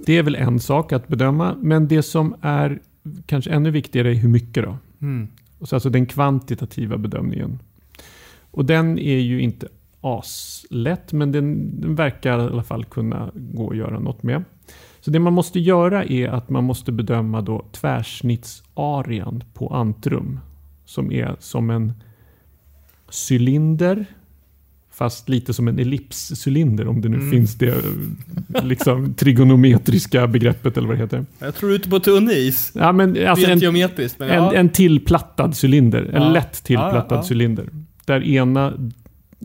[0.07, 1.57] Det är väl en sak att bedöma.
[1.61, 2.81] Men det som är
[3.27, 4.79] kanske ännu viktigare är hur mycket då?
[5.01, 5.29] Mm.
[5.59, 7.59] Och så alltså den kvantitativa bedömningen.
[8.51, 9.69] Och den är ju inte
[10.01, 14.45] aslätt, men den, den verkar i alla fall kunna gå att göra något med.
[15.01, 20.41] Så det man måste göra är att man måste bedöma då tvärsnittsarean på antrum.
[20.85, 21.93] Som är som en
[23.31, 24.07] cylinder
[24.93, 27.31] Fast lite som en ellipscylinder om det nu Mm.
[27.31, 27.75] finns det
[28.63, 31.27] liksom trigonometriska begreppet eller vad det heter.
[31.39, 32.73] Jag tror ute på tunn is.
[32.75, 34.55] Ja, men alltså en, geometriskt, men en, ja.
[34.55, 36.11] en tillplattad cylinder.
[36.15, 36.33] En Ja.
[36.33, 37.25] lätt tillplattad ja.
[37.31, 37.69] cylinder.
[38.11, 38.73] Där ena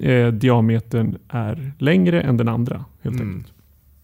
[0.02, 2.86] eh, diametern är längre än den andra.
[3.02, 3.28] Helt Mm.
[3.36, 3.54] enkelt.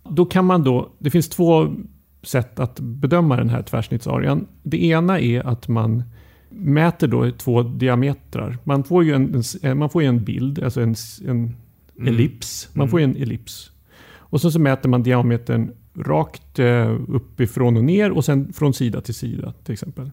[0.10, 1.76] Då kan man då, det finns två
[2.24, 4.48] sätt att bedöma den här tvärsnittsarean.
[4.64, 6.04] Det ena är att man
[6.50, 8.58] mäter då två diametrar.
[8.64, 10.96] Man får ju en, en, man får en bild, alltså en,
[11.28, 11.56] en
[11.98, 12.14] Mm.
[12.14, 12.70] ellips.
[12.74, 12.92] Man Mm.
[12.92, 13.72] får en ellips.
[14.16, 19.02] Och så, så mäter man diametern rakt eh, uppifrån och ner och sen från sida
[19.02, 20.12] till sida till exempel.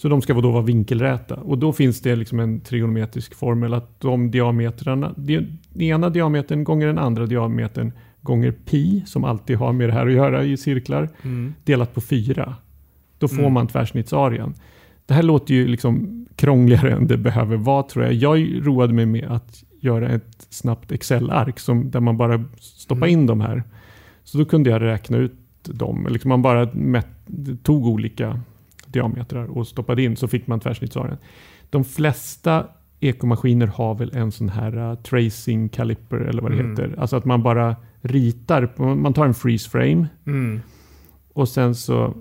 [0.00, 1.34] Så de ska då vara vinkelräta.
[1.34, 6.64] Och då finns det liksom en trigonometrisk formel att de diametrarna, di- den ena diametern
[6.64, 10.56] gånger den andra diametern gånger pi, som alltid har med det här att göra i
[10.56, 11.54] cirklar, Mm.
[11.64, 12.54] delat på fyra.
[13.18, 13.52] Då får Mm.
[13.52, 14.54] man tvärsnittsarean.
[15.06, 18.14] Det här låter ju liksom krångligare än det behöver vara tror jag.
[18.14, 23.20] Jag roade mig med att göra ett snabbt Excel-ark som, där man bara stoppar Mm.
[23.20, 23.62] in de här.
[24.24, 25.34] Så då kunde jag räkna ut
[25.64, 26.06] dem.
[26.10, 26.68] Liksom man bara
[27.62, 28.40] tog olika
[28.92, 31.16] diametrar och stoppade in så fick man tvärsnittsarean.
[31.70, 32.66] De flesta
[33.00, 36.70] ekomaskiner har väl en sån här uh, tracing caliper eller vad det Mm.
[36.70, 36.94] heter.
[36.98, 40.60] Alltså att man bara ritar, man tar en freeze frame Mm.
[41.32, 42.14] och sen så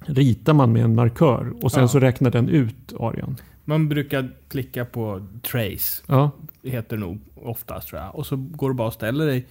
[0.00, 1.88] ritar man med en markör och sen Ja.
[1.88, 3.36] så räknar den ut arean.
[3.64, 6.30] Man brukar klicka på trace, Ja,
[6.62, 8.14] heter det nog oftast tror jag.
[8.14, 9.46] Och så går du bara och ställer dig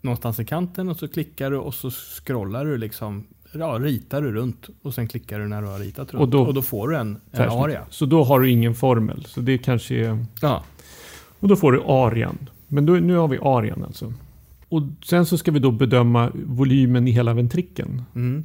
[0.00, 4.32] någonstans i kanten och så klickar du och så scrollar du liksom, ja, ritar du
[4.32, 6.34] runt och sen klickar du när du har ritat runt.
[6.34, 7.82] Och Och då- då, får du en, en aria.
[7.90, 9.24] Så då har du ingen formel.
[9.24, 10.24] Så det kanske är...
[10.42, 10.64] Ja.
[11.40, 12.38] Och då får du arean.
[12.68, 14.12] Men då, nu har vi arean alltså.
[14.68, 18.02] Och sen så ska vi då bedöma volymen i hela ventrikeln.
[18.14, 18.44] Mm.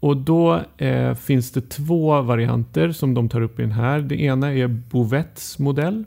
[0.00, 4.00] Och då eh, finns det två varianter som de tar upp i den här.
[4.00, 6.04] Det ena är Bouvets modell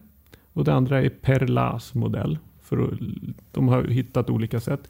[0.53, 2.37] och det andra är Perlas modell.
[2.63, 2.99] För att,
[3.51, 4.89] de har hittat olika sätt.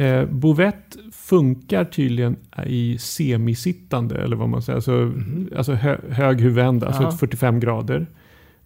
[0.00, 4.76] Eh, Bouvet funkar tydligen i semisittande, eller vad man säger.
[4.76, 5.50] Alltså, Mhm.
[5.56, 7.10] alltså hö, hög huvudända, alltså Ja.
[7.12, 8.06] 45 grader.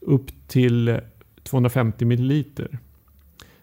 [0.00, 0.98] Upp till
[1.42, 2.78] 250 milliliter.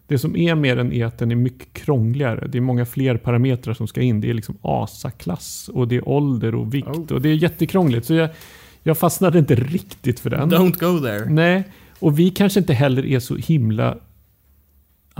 [0.08, 2.48] Det som är med den är att den är mycket krångligare.
[2.48, 4.22] Det är många fler parametrar som ska in.
[4.22, 6.88] Det är liksom ASA-klass och det är ålder och vikt.
[6.88, 7.14] Oh.
[7.14, 8.06] Och det är jättekrångligt.
[8.06, 8.30] Så jag,
[8.84, 10.52] jag fastnade inte riktigt för den.
[10.52, 11.30] Don't go there.
[11.30, 11.64] Nej,
[12.00, 13.98] och vi kanske inte heller är så himla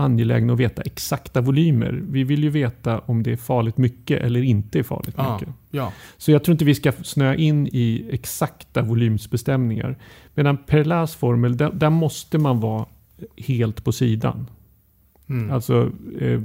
[0.00, 2.02] angelägna att veta exakta volymer.
[2.08, 5.32] Vi vill ju veta om det är farligt mycket eller inte är farligt Ja.
[5.34, 5.54] mycket.
[5.70, 5.92] Ja.
[6.16, 9.96] Så jag tror inte vi ska snöa in i exakta volymsbestämningar.
[10.34, 12.86] Medan Perlas formel, där, där måste man vara
[13.36, 14.46] helt på sidan.
[15.28, 15.50] Mm.
[15.50, 16.40] Alltså eh,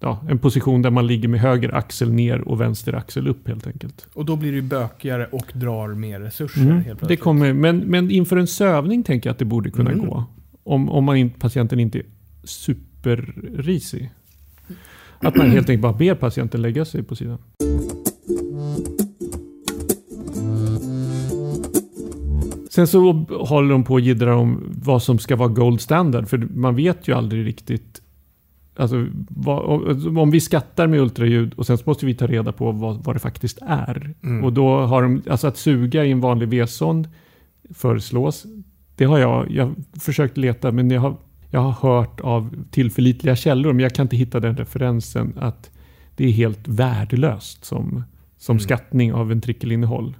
[0.00, 3.66] ja, en position där man ligger med höger axel ner och vänster axel upp helt
[3.66, 4.06] enkelt.
[4.14, 6.60] Och då blir det bökigare och drar mer resurser.
[6.62, 9.90] Mm, helt det kommer, men, men inför en sövning tänker jag att det borde kunna
[9.90, 10.06] Mm.
[10.06, 10.24] gå.
[10.64, 12.04] Om, om man patienten inte är
[12.44, 14.10] superrisig.
[15.18, 17.38] Att man helt enkelt bara ber patienten lägga sig på sidan.
[22.70, 26.28] Sen så håller de på och jiddrar om vad som ska vara gold standard.
[26.28, 28.02] För man vet ju aldrig riktigt.
[28.76, 32.52] Alltså, vad, om- om vi skattar med ultraljud och sen så måste vi ta reda
[32.52, 34.14] på vad, vad det faktiskt är.
[34.22, 34.44] Mm.
[34.44, 37.08] Och då har de, alltså att suga i en vanlig V-sond
[37.74, 38.46] föreslås.
[38.96, 41.16] Det har jag, jag har försökt leta men jag har,
[41.54, 45.70] jag har hört av tillförlitliga källor men jag kan inte hitta den referensen att
[46.16, 48.04] det är helt värdelöst som,
[48.38, 48.60] som Mm.
[48.60, 50.16] skattning av ventrikelinnehåll.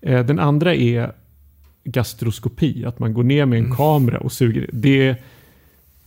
[0.00, 1.12] Eh, den andra är
[1.84, 3.76] gastroskopi, att man går ner med en Mm.
[3.76, 4.70] kamera och suger.
[4.72, 5.16] Det,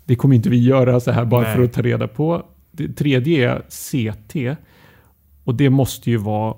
[0.06, 1.56] det kommer inte vi göra så här bara Nej.
[1.56, 2.45] för att ta reda på.
[2.71, 4.56] Det tredje är CT.
[5.43, 6.56] Och det måste ju vara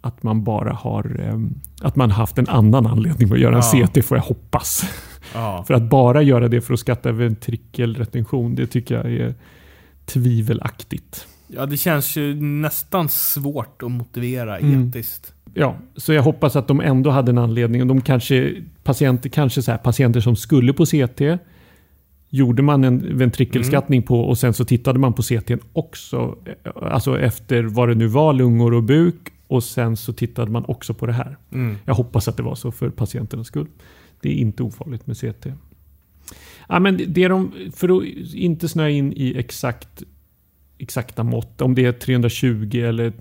[0.00, 3.86] att man bara har ehm, att man haft en annan anledning att göra en Ja.
[3.86, 4.84] CT får jag hoppas.
[5.34, 5.64] Ja.
[5.66, 9.34] För att bara göra det för att skatta ventrikelretention, det tycker jag är
[10.06, 11.26] tvivelaktigt.
[11.48, 14.88] ja, det känns ju nästan svårt att motivera Mm.
[14.88, 15.32] etiskt.
[15.54, 17.80] Ja, så jag hoppas att de ändå hade en anledning.
[17.80, 21.38] Och de kanske, patienter, kanske så här, patienter som skulle på CT
[22.30, 26.36] gjorde man en ventrikelskattning på och sen så tittade man på CT också.
[26.82, 29.14] Alltså efter vad det nu var, lungor och buk.
[29.46, 31.36] Och sen så tittade man också på det här.
[31.52, 31.76] Mm.
[31.84, 33.66] Jag hoppas att det var så för patienternas skull.
[34.24, 35.46] Det är inte ofarligt med CT.
[36.68, 40.02] Ja, men det- de, för att inte snöa in i exakt,
[40.78, 43.12] exakta mått, om det är 320 eller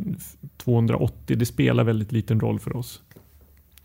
[0.57, 3.01] 280, det spelar väldigt liten roll för oss.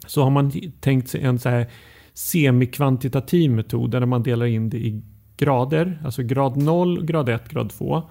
[0.06, 1.66] Så har man tänkt sig en så här
[2.14, 5.02] semikvantitativ metod där man delar in det i
[5.36, 6.02] grader.
[6.04, 8.02] Alltså grad 0, grad 1, grad 2.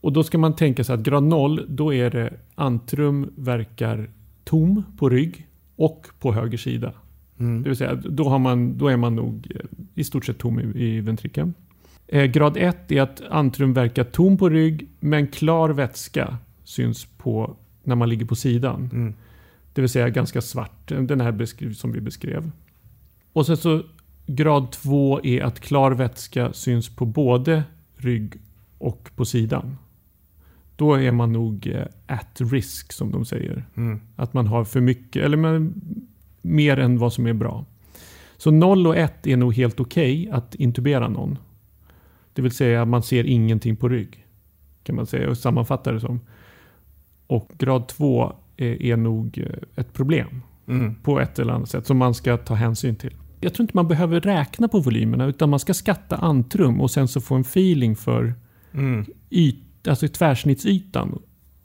[0.00, 4.10] Och då ska man tänka sig att grad 0, då är det antrum verkar
[4.44, 6.92] tom på rygg och på höger sida.
[7.38, 7.62] Mm.
[7.62, 9.60] Det vill säga, då, har man, då är man nog eh,
[9.94, 11.54] i stort sett tom i, i ventrikeln.
[12.06, 17.56] Eh, grad 1 är att antrum verkar tom på rygg men klar vätska syns på
[17.82, 18.90] när man ligger på sidan.
[18.92, 19.14] Mm.
[19.72, 22.50] Det vill säga ganska svart, den här som vi beskrev.
[23.32, 23.82] Och sen så
[24.26, 27.62] grad 2 är att klar vätska syns på både
[27.96, 28.34] rygg
[28.78, 29.76] och på sidan.
[30.76, 33.64] Då är man nog eh, at risk som de säger.
[33.76, 34.00] Mm.
[34.16, 35.74] Att man har för mycket, eller man,
[36.44, 37.64] mer än vad som är bra.
[38.36, 41.38] Så 0 och 1 är nog helt okej att intubera någon.
[42.32, 44.26] Det vill säga man ser ingenting på rygg.
[44.82, 46.20] Kan man säga och sammanfatta det som.
[47.26, 50.94] Och grad 2 är, är nog eh, ett problem Mm.
[50.94, 53.14] på ett eller annat sätt som man ska ta hänsyn till.
[53.40, 57.08] Jag tror inte man behöver räkna på volymerna utan man ska skatta antrum och sen
[57.08, 58.34] så få en feeling för
[58.74, 59.04] Mm.
[59.30, 61.18] yt, alltså tvärsnittsytan.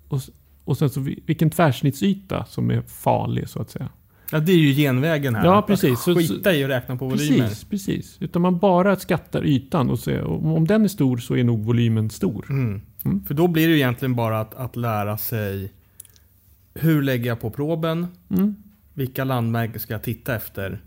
[0.07, 0.19] Och,
[0.63, 3.89] och sen så vi- vilken tvärsnittsyta som är farlig så att säga.
[4.31, 5.45] Ja, det är ju genvägen här.
[5.45, 6.01] Ja, Att precis.
[6.03, 7.47] Så- Skita i att räkna på volymer.
[7.47, 8.17] Precis, precis.
[8.19, 12.09] Utan man bara skattar ytan och ser, om den är stor så är nog volymen
[12.09, 12.45] stor.
[12.49, 12.81] Mm.
[13.05, 13.25] Mm.
[13.25, 15.73] För då blir det ju egentligen bara att, att lära sig
[16.73, 18.55] hur lägger jag på proben, Mm.
[18.93, 20.81] vilka landmärken ska jag titta efter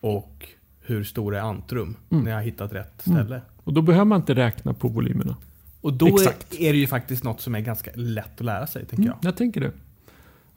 [0.00, 0.48] och
[0.80, 2.24] hur stor är antrum Mm.
[2.24, 3.18] när jag har hittat rätt Mm.
[3.24, 3.40] ställe.
[3.64, 5.36] Och då behöver man inte räkna på volymerna.
[5.80, 6.54] Och då Exakt.
[6.54, 9.06] är, är det ju faktiskt något som är ganska lätt att lära sig, tänker Mm,
[9.22, 9.28] jag.
[9.28, 9.72] jag tänker det.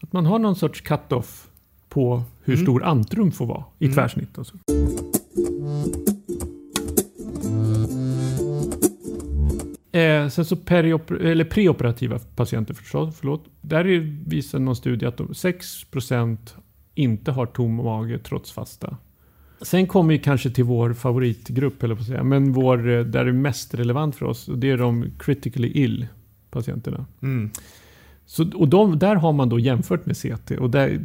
[0.01, 1.47] Att man har någon sorts cut-off
[1.89, 2.65] på hur Mm.
[2.65, 3.95] stor antrum får vara i Mm.
[3.95, 4.37] tvärsnitt.
[4.37, 4.55] Alltså.
[9.91, 10.57] Eh, sen så
[11.21, 13.45] eller preoperativa patienter förstås, förlåt.
[13.61, 16.37] Där är, visar någon studie att de, 6%
[16.95, 18.97] inte har tom mage trots fasta.
[19.61, 23.25] Sen kommer vi kanske till vår favoritgrupp, eller på att säga, men vår, eh, där
[23.25, 24.49] är mest relevant för oss.
[24.57, 26.07] Det är de critically ill
[26.51, 27.05] patienterna.
[27.21, 27.49] Mm.
[28.25, 30.51] Så, och de, där har man då jämfört med CT.
[30.57, 30.99] Och där,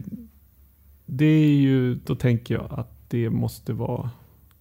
[1.06, 4.10] det är ju, då tänker jag att det måste vara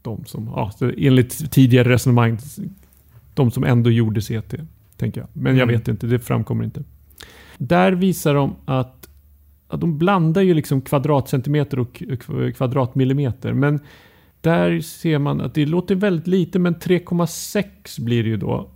[0.02, 2.38] de som, ja, enligt tidigare resonemang,
[3.34, 4.56] de som ändå gjorde CT.
[4.98, 5.28] Tänker jag.
[5.34, 5.76] Men jag Mm.
[5.80, 6.84] vet inte, det framkommer inte.
[7.58, 9.10] Där visar de att,
[9.68, 13.54] att de blandar ju liksom kvadratcentimeter och kv- kvadratmillimeter.
[13.54, 13.80] Men
[14.42, 18.70] där ser man att det låter väldigt lite, men 3,6 blir det ju då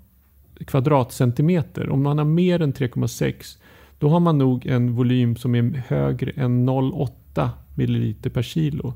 [0.81, 1.89] kvadratcentimeter.
[1.89, 3.57] Om man har mer än 3,6
[3.99, 7.09] då har man nog en volym som är högre än 0,8
[7.75, 8.93] milliliter per kilo.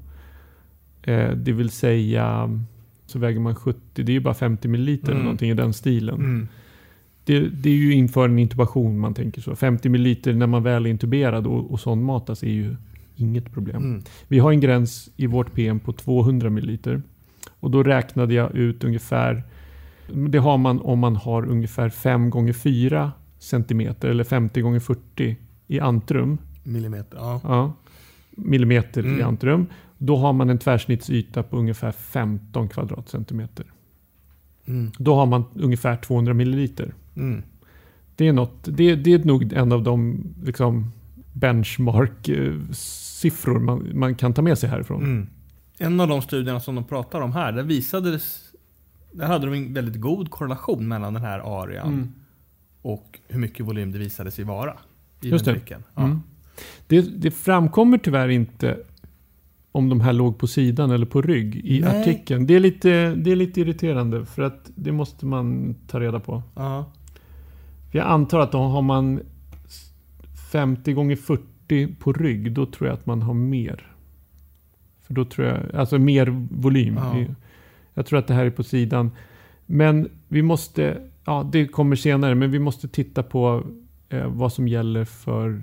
[1.03, 2.59] Eh, det vill säga
[3.05, 5.23] så väger man 70, det är ju bara 50 milliliter eller Mm.
[5.25, 6.15] någonting i den stilen.
[6.15, 6.47] Mm.
[7.25, 9.55] Det, det är ju inför en intubation man tänker så.
[9.55, 12.75] 50 milliliter när man väl är intuberad och, och sondmatas är ju
[13.15, 13.83] inget problem.
[13.83, 14.01] Mm.
[14.27, 17.01] Vi har en gräns i vårt PM på 200 milliliter.
[17.59, 19.43] Och då räknade jag ut ungefär,
[20.29, 25.35] det har man om man har ungefär 5 gånger 4 centimeter eller 50 gånger 40
[25.67, 26.37] i antrum.
[26.63, 27.41] Millimeter, ja.
[27.43, 27.73] Ja,
[28.35, 29.27] millimeter i Mm.
[29.27, 29.65] antrum.
[29.97, 33.65] Då har man en tvärsnittsyta på ungefär 15 kvadratcentimeter.
[34.65, 34.91] Mm.
[34.97, 36.93] Då har man ungefär 200 milliliter.
[37.15, 37.43] Mm.
[38.15, 40.91] Det är, något, det, det är nog en av de liksom,
[41.33, 45.03] benchmark-siffror man, man kan ta med sig härifrån.
[45.03, 45.27] Mm.
[45.77, 48.41] En av de studierna som de pratar om här, där visades
[49.11, 52.11] där hade de en väldigt god korrelation mellan den här arean Mm.
[52.81, 54.73] och hur mycket volym det visade sig vara
[55.21, 55.51] i Just det.
[55.51, 55.83] ventrikeln.
[55.95, 56.01] Ja.
[56.03, 56.21] Mm.
[56.87, 58.77] Det, det framkommer tyvärr inte
[59.71, 62.01] om de här låg på sidan eller på rygg i Nej.
[62.01, 62.47] artikeln.
[62.47, 66.43] Det är, lite, det är lite irriterande för att det måste man ta reda på.
[67.91, 69.19] För Jag antar att då har man
[70.51, 73.87] 50 gånger 40 på rygg, då tror jag att man har mer.
[75.01, 76.95] För då tror jag, alltså mer volym.
[76.95, 77.25] Ja.
[77.93, 79.11] Jag tror att det här är på sidan.
[79.65, 83.63] Men vi måste, ja det kommer senare, men vi måste titta på
[84.09, 85.61] eh, vad som gäller för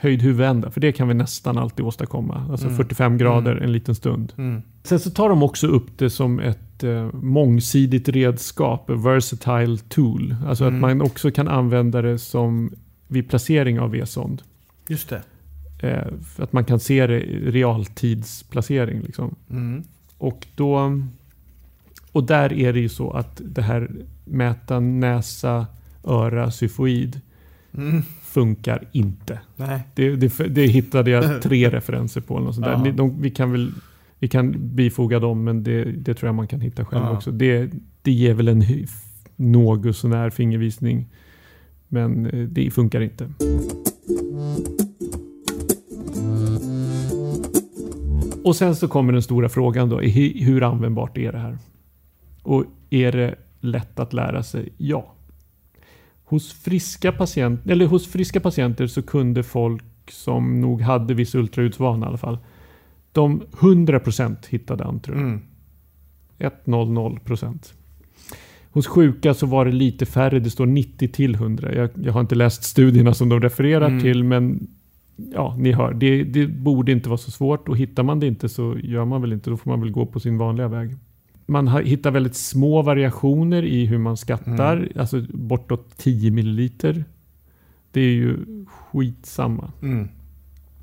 [0.00, 0.70] höjd huvudända.
[0.70, 2.46] För det kan vi nästan alltid åstadkomma.
[2.50, 2.76] Alltså Mm.
[2.76, 3.64] 45 grader Mm.
[3.64, 4.32] en liten stund.
[4.38, 4.62] Mm.
[4.82, 10.34] Sen så tar de också upp det som ett eh, mångsidigt redskap, versatile tool.
[10.46, 10.74] Alltså Mm.
[10.74, 12.70] att man också kan använda det som
[13.08, 14.42] vid placering av V-sond.
[14.88, 15.22] Just det.
[15.88, 19.00] Eh, att man kan se det i realtidsplacering.
[19.00, 19.34] Liksom.
[19.50, 19.82] Mm.
[20.18, 21.00] Och, då,
[22.12, 23.90] och där är det ju så att det här
[24.24, 25.66] mäta näsa,
[26.04, 27.20] öra, syfoid
[27.74, 28.02] Mm.
[28.32, 29.40] Funkar inte.
[29.56, 29.80] Nej.
[29.94, 32.36] Det, det, det hittade jag tre referenser på.
[32.36, 32.66] Eller något sånt.
[32.66, 32.92] Ja.
[32.92, 33.72] De, vi, kan väl,
[34.18, 37.16] vi kan bifoga dem, men det, det tror jag man kan hitta själv Ja.
[37.16, 37.30] också.
[37.30, 37.70] Det,
[38.02, 38.64] det ger väl en
[39.36, 41.06] något sånär fingervisning.
[41.88, 43.28] Men eh, det funkar inte.
[48.44, 49.98] Och sen så kommer den stora frågan då.
[50.00, 51.58] Hur användbart är det här?
[52.42, 54.72] Och är det lätt att lära sig?
[54.76, 55.14] Ja.
[56.32, 62.06] Hos friska, patient, eller hos friska patienter så kunde folk som nog hade viss ultraljudsvana
[62.06, 62.38] i alla fall.
[63.12, 65.26] De 100% hittade an tror jag.
[65.26, 65.40] Mm.
[66.64, 67.72] 100%.
[68.70, 71.74] Hos sjuka så var det lite färre, det står 90 till 100.
[71.74, 74.00] Jag, jag har inte läst studierna som de refererar Mm.
[74.00, 74.66] till men
[75.34, 78.48] ja, ni hör, det, det borde inte vara så svårt och hittar man det inte
[78.48, 80.96] så gör man väl inte, då får man väl gå på sin vanliga väg.
[81.52, 84.88] Man har, hittar väldigt små variationer i hur man skattar, Mm.
[84.96, 87.04] alltså bortåt 10 milliliter.
[87.92, 88.36] Det är ju
[88.66, 89.70] skitsamma.
[89.82, 90.08] Mm.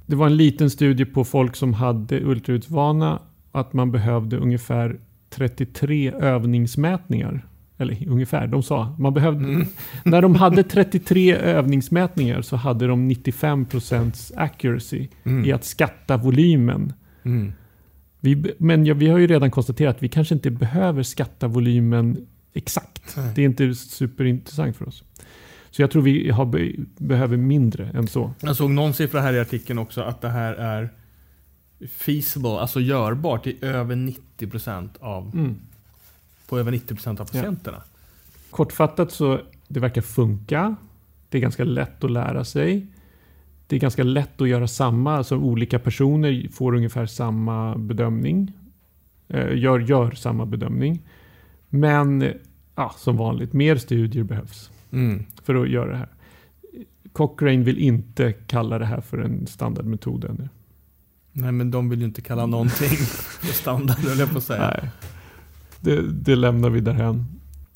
[0.06, 3.20] Det var en liten studie på folk som hade ultraljudsvana.
[3.52, 5.00] Att man behövde ungefär
[5.30, 7.46] 33 övningsmätningar.
[7.78, 8.96] Eller ungefär, de sa.
[9.00, 9.66] Man behövde, Mm.
[10.06, 15.46] När de hade 33 övningsmätningar så hade de 95% accuracy Mm.
[15.46, 16.94] i att skatta volymen.
[17.24, 17.54] Mm.
[18.20, 22.28] Vi, men ja, vi har ju redan konstaterat att vi kanske inte behöver skatta volymen
[22.54, 23.18] exakt.
[23.18, 23.32] Nej.
[23.36, 25.04] Det är inte superintressant för oss.
[25.72, 28.34] Så jag tror vi har be, behöver mindre än så.
[28.42, 30.90] Jag såg någon siffra här i artikeln också att det här är
[31.88, 35.60] feasible, alltså görbart i över 90% av, Mm.
[36.48, 37.84] på över 90% av patienterna.
[38.50, 40.76] Kortfattat så det verkar funka.
[41.30, 42.88] Det är ganska lätt att lära sig.
[43.70, 48.52] Det är ganska lätt att göra samma, alltså olika personer får ungefär samma bedömning.
[49.28, 51.02] Eh, Gör, gör samma bedömning.
[51.70, 52.34] Men
[52.76, 55.26] ja, som vanligt, mer studier behövs Mm.
[55.44, 56.10] för att göra det här.
[57.14, 60.50] Cochrane vill inte kalla det här för en standardmetod ännu.
[61.32, 62.90] Nej men de vill ju inte kalla någonting
[63.40, 64.80] för standard höll jag på att säga.
[64.82, 64.90] Nej.
[65.80, 67.26] Det, det lämnar vi därhen.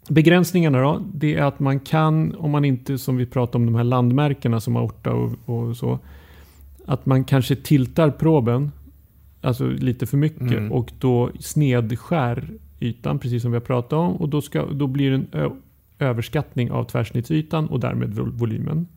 [0.09, 1.01] Begränsningarna då?
[1.13, 4.59] Det är att man kan, om man inte som vi pratade om de här landmärkena
[4.59, 5.99] som aorta och, och så.
[6.85, 8.71] Att man kanske tiltar proben,
[9.41, 10.71] alltså lite för mycket Mm.
[10.71, 12.49] och då snedskär
[12.79, 14.15] ytan precis som vi har pratat om.
[14.15, 15.51] Och då, ska, då blir det en
[15.99, 18.87] överskattning av tvärsnittsytan och därmed vol- volymen.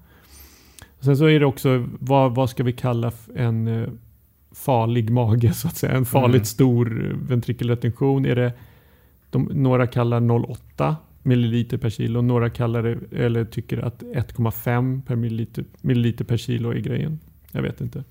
[1.01, 3.89] Sen så är det också, vad, vad ska vi kalla en eh,
[4.53, 5.93] farlig mage så att säga?
[5.93, 6.45] En farligt Mm.
[6.45, 8.27] stor eh, ventrikelretention.
[8.27, 8.53] Är det,
[9.39, 12.21] de, några kallar 0,8 milliliter per kilo.
[12.23, 17.19] Några kallar det, eller tycker att 1,5 per milliliter, milliliter per kilo är grejen.
[17.53, 18.05] Jag vet inte.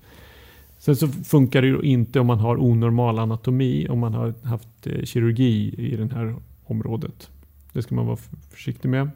[0.78, 4.86] Sen så funkar det ju inte om man har onormal anatomi, om man har haft
[4.86, 7.30] eh, kirurgi i det här området.
[7.72, 8.18] Det ska man vara
[8.50, 9.10] försiktig med.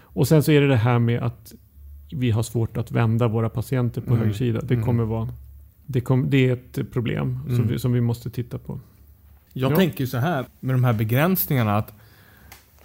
[0.00, 1.54] Och sen så är det det här med att
[2.12, 4.18] vi har svårt att vända våra patienter på Mm.
[4.18, 4.60] höger sida.
[4.62, 4.86] Det Mm.
[4.86, 5.28] kommer vara
[5.86, 7.68] det, kom, det är ett problem som, Mm.
[7.68, 8.80] vi, som vi måste titta på.
[9.56, 9.76] Jag Ja.
[9.76, 11.92] tänker ju så här med de här begränsningarna att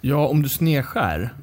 [0.00, 1.34] ja, om du snedskär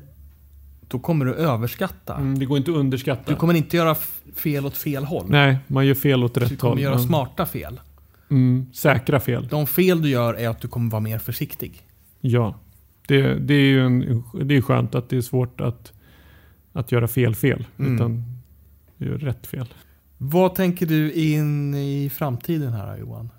[0.87, 2.15] då kommer du överskatta.
[2.15, 3.23] Mm, det går inte att underskatta.
[3.31, 3.95] Du kommer inte göra
[4.35, 5.25] fel åt fel håll.
[5.29, 6.81] Nej, man gör fel åt du rätt kommer håll.
[6.81, 7.07] göra Mm.
[7.07, 7.79] smarta fel.
[8.29, 9.47] Mm, säkra fel.
[9.47, 11.83] De fel du gör är att du kommer vara mer försiktig.
[12.21, 12.55] Ja.
[13.07, 15.91] Det, det är ju en, det är skönt att det är svårt att,
[16.73, 17.65] att göra fel fel.
[17.79, 17.95] Mm.
[17.95, 18.23] Utan
[18.97, 19.73] göra rätt fel.
[20.17, 23.29] Vad tänker du in i framtiden här Johan?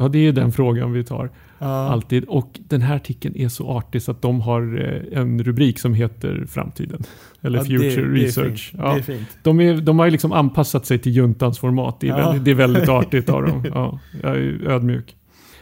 [0.00, 1.30] Ja, det är den frågan vi tar.
[1.58, 1.66] Ja.
[1.66, 2.24] Alltid.
[2.24, 4.80] Och den här artikeln är så artig så att de har
[5.12, 7.02] eh, en rubrik som heter Framtiden.
[7.42, 8.70] Eller Ja, Future det, det är Research.
[8.70, 8.82] fint.
[8.84, 8.92] Ja.
[8.92, 9.28] Det är fint.
[9.42, 12.00] De, är, de har ju liksom anpassat sig till juntans format.
[12.00, 12.26] Det är, Ja.
[12.26, 13.64] väldigt, det är väldigt artigt av dem.
[13.74, 15.16] Ja, jag är ödmjuk.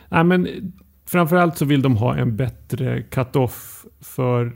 [0.08, 0.48] Nej, men
[1.06, 4.52] framförallt så vill de ha en bättre cut-off för...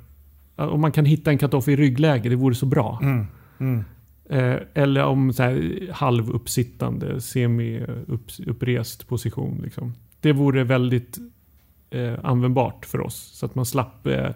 [0.56, 2.98] Om man kan hitta en cut-off i ryggläge, det vore så bra.
[3.02, 3.26] Mm.
[3.60, 3.84] Mm.
[4.32, 9.60] Eh, eller om så här, halvuppsittande, semi-upprest position.
[9.64, 9.94] Liksom.
[10.20, 11.18] Det vore väldigt
[11.90, 13.14] eh, användbart för oss.
[13.34, 14.28] Så att man slapp eh,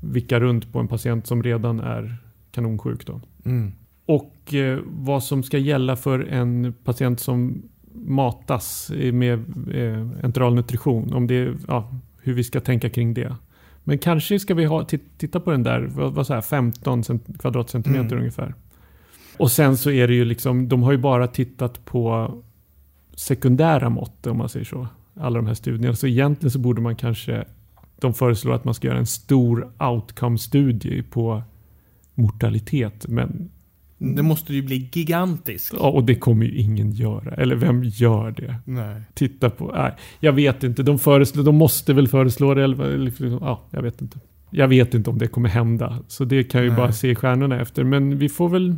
[0.00, 2.16] vicka runt på en patient som redan är
[2.50, 3.06] kanonsjuk.
[3.06, 3.20] Då.
[3.44, 3.72] Mm.
[4.06, 7.62] Och eh, vad som ska gälla för en patient som
[7.94, 9.38] matas med
[9.74, 11.12] eh, enteral nutrition.
[11.14, 13.36] Om det, ja, hur vi ska tänka kring det.
[13.84, 17.02] Men kanske ska vi ha, tit- titta på den där, vad, vad så här, 15
[17.04, 18.18] cent- kvadratcentimeter Mm.
[18.18, 18.54] ungefär.
[19.42, 22.34] Och sen så är det ju liksom, de har ju bara tittat på
[23.16, 24.86] sekundära mått om man säger så.
[25.20, 25.96] Alla de här studierna.
[25.96, 27.44] Så egentligen så borde man kanske,
[28.00, 31.42] de föreslår att man ska göra en stor outcome-studie på
[32.14, 33.08] mortalitet.
[33.08, 33.50] Men
[33.98, 35.74] Det måste ju bli gigantiskt.
[35.78, 37.34] Ja, och det kommer ju ingen göra.
[37.34, 38.56] Eller vem gör det?
[38.64, 39.02] Nej.
[39.14, 39.72] Titta på...
[39.74, 40.82] Nej, jag vet inte.
[40.82, 42.64] De, föreslår, de måste väl föreslå det.
[42.64, 44.18] Eller, eller, ja, jag vet inte.
[44.50, 45.98] Jag vet inte om det kommer hända.
[46.08, 46.78] Så det kan jag ju Nej.
[46.78, 47.84] bara se stjärnorna efter.
[47.84, 48.76] Men vi får väl...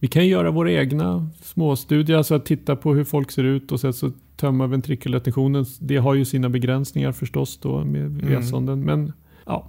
[0.00, 2.16] Vi kan göra våra egna småstudier.
[2.16, 5.64] Alltså att titta på hur folk ser ut och sen så tömma ventrikelretentionen.
[5.80, 8.26] Det har ju sina begränsningar förstås då med Mm.
[8.28, 8.80] vesonden.
[8.84, 9.12] Men
[9.46, 9.66] ja.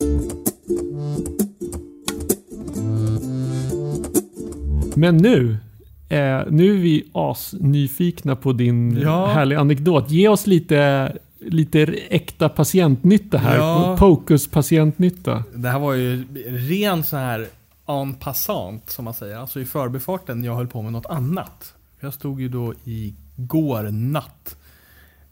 [4.96, 5.58] Men nu
[6.12, 9.26] Eh, nu är vi asnyfikna på din Ja.
[9.28, 10.12] härliga anekdot.
[10.12, 13.58] Ge oss lite, lite äkta patientnytta här.
[13.58, 13.96] Ja.
[14.00, 15.44] Pocus patientnytta.
[15.56, 17.46] Det här var ju ren så här
[17.98, 19.38] en passant som man säger.
[19.38, 21.74] Alltså i förbifarten jag höll på med något annat.
[22.00, 24.58] Jag stod ju då igår natt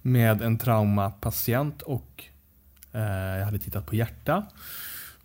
[0.02, 2.24] med en traumapatient och
[2.92, 3.02] eh,
[3.38, 4.44] jag hade tittat på hjärta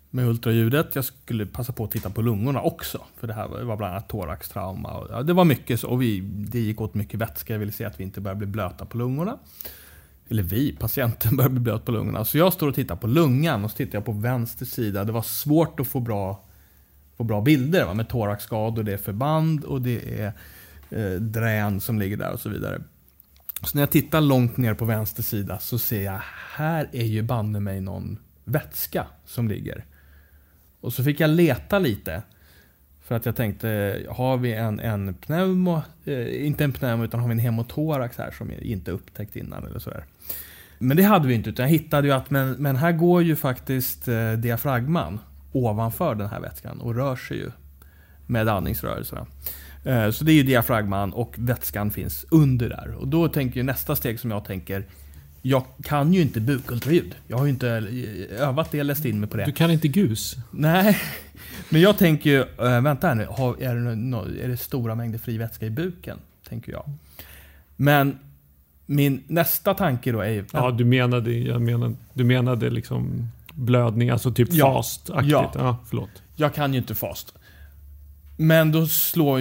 [0.09, 0.95] med ultraljudet.
[0.95, 3.01] Jag skulle passa på att titta på lungorna också.
[3.17, 4.91] För det här var bland annat thoraxtrauma.
[4.91, 5.87] Och, ja, det var mycket så.
[5.87, 7.53] Och vi, det gick åt mycket vätska.
[7.53, 9.37] Jag ville se att vi inte började bli blöta på lungorna.
[10.29, 12.25] Eller vi, patienten började bli blöt på lungorna.
[12.25, 15.03] Så jag står och tittar på lungan och så tittar jag på vänster sida.
[15.03, 16.43] Det var svårt att få bra,
[17.17, 17.93] få bra bilder va?
[17.93, 18.83] med thoraxskador.
[18.83, 20.33] Det är förband och det är
[20.89, 22.81] eh, drän som ligger där och så vidare.
[23.61, 26.21] Så när jag tittar långt ner på vänster sida så ser jag,
[26.55, 29.85] här är ju banne mig någon vätska som ligger.
[30.81, 32.23] Och så fick jag leta lite.
[33.01, 37.27] För att jag tänkte, har vi en, en pneumo, eh, inte en pneumo utan har
[37.27, 40.05] vi en hemotorax här som inte upptäckt innan eller sådär.
[40.79, 43.35] Men det hade vi inte utan jag hittade ju att men, men här går ju
[43.35, 45.19] faktiskt eh, diafragman
[45.53, 47.51] ovanför den här vätskan och rör sig ju
[48.27, 49.25] med andningsrörelserna.
[49.83, 52.95] Eh, Så det är ju diafragman och vätskan finns under där.
[52.99, 54.85] Och då tänker ju nästa steg som jag tänker,
[55.41, 57.15] jag kan ju inte bukultraljud.
[57.27, 59.45] Jag har ju inte eh, övat det, läst in mig på det.
[59.45, 60.35] Du kan inte gus.
[60.51, 60.97] Nej,
[61.69, 65.37] men jag tänker ju, äh, vänta här nu, är, det är det stora mängder fri
[65.37, 66.17] vätska i buken?
[66.49, 66.83] Tänker jag.
[67.75, 68.19] Men
[68.85, 74.09] min nästa tanke då är ju, Ja, du menade, jag menade, du menade liksom blödning,
[74.09, 74.73] alltså typ Ja.
[74.73, 75.31] fast-aktigt.
[75.31, 75.51] Ja.
[75.55, 75.77] Ja.
[75.85, 76.09] förlåt.
[76.35, 77.33] jag kan ju inte fast.
[78.37, 79.39] Men då slår,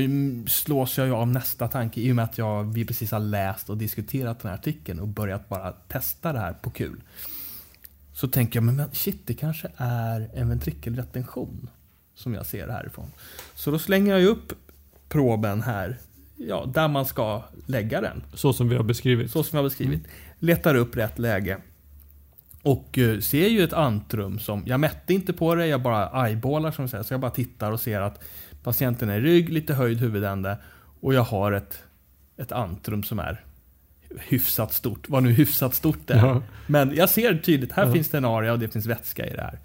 [0.48, 3.70] slås jag ju av nästa tanke i och med att jag, vi precis har läst
[3.70, 7.00] och diskuterat den här artikeln och börjat bara testa det här på kul.
[8.14, 11.70] Så tänker jag, men shit, det kanske är en ventrikelretention
[12.14, 13.10] som jag ser härifrån.
[13.54, 14.52] Så då slänger jag upp
[15.08, 15.98] proben här,
[16.36, 18.22] ja, där man ska lägga den.
[18.34, 19.30] Så som vi har beskrivit.
[19.30, 20.02] Så som jag har beskrivit.
[20.38, 21.58] Letar upp rätt läge.
[22.62, 26.70] Och eh, ser ju ett antrum som, jag mätte inte på det, jag bara eyeballar
[26.70, 27.04] som säger.
[27.04, 28.22] Så jag bara tittar och ser att
[28.62, 30.58] patienten är i rygg, lite höjd huvudände.
[31.00, 31.82] Och jag har ett,
[32.36, 33.44] ett antrum som är
[34.28, 35.08] hyfsat stort.
[35.08, 36.16] Vad nu hyfsat stort är.
[36.16, 36.42] Ja.
[36.66, 37.92] Men jag ser tydligt, här Ja.
[37.92, 39.58] finns det en area och det finns vätska i det här.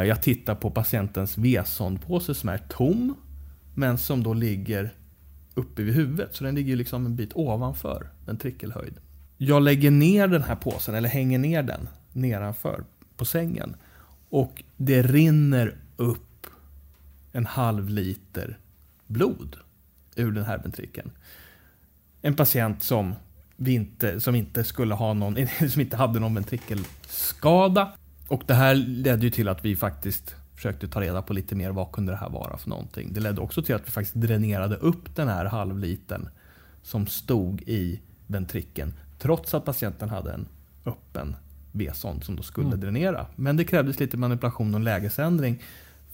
[0.00, 3.14] Eh, Jag tittar på patientens V-sondpåse som är tom.
[3.74, 4.94] Men som då ligger
[5.54, 6.34] uppe vid huvudet.
[6.34, 8.94] Så den ligger liksom en bit ovanför ventrikelhöjd.
[9.36, 12.84] Jag lägger ner den här påsen, eller hänger ner den nedanför
[13.16, 13.76] på sängen.
[14.28, 16.46] Och det rinner upp
[17.32, 18.58] en halv liter
[19.06, 19.56] blod
[20.16, 21.10] ur den här ventrikeln.
[22.22, 23.14] En patient som,
[23.56, 25.36] vi inte, som inte skulle ha någon,
[25.70, 27.92] som inte hade någon ventrikelskada.
[28.28, 31.70] Och det här ledde ju till att vi faktiskt försökte ta reda på lite mer
[31.70, 33.12] vad kunde det här vara för någonting.
[33.12, 36.28] Det ledde också till att vi faktiskt dränerade upp den här halvliten
[36.82, 38.92] som stod i ventrikeln.
[39.18, 40.46] Trots att patienten hade en
[40.86, 41.36] öppen
[41.72, 42.80] V-sond som då skulle Mm.
[42.80, 43.26] dränera.
[43.36, 45.62] Men det krävdes lite manipulation och lägesändring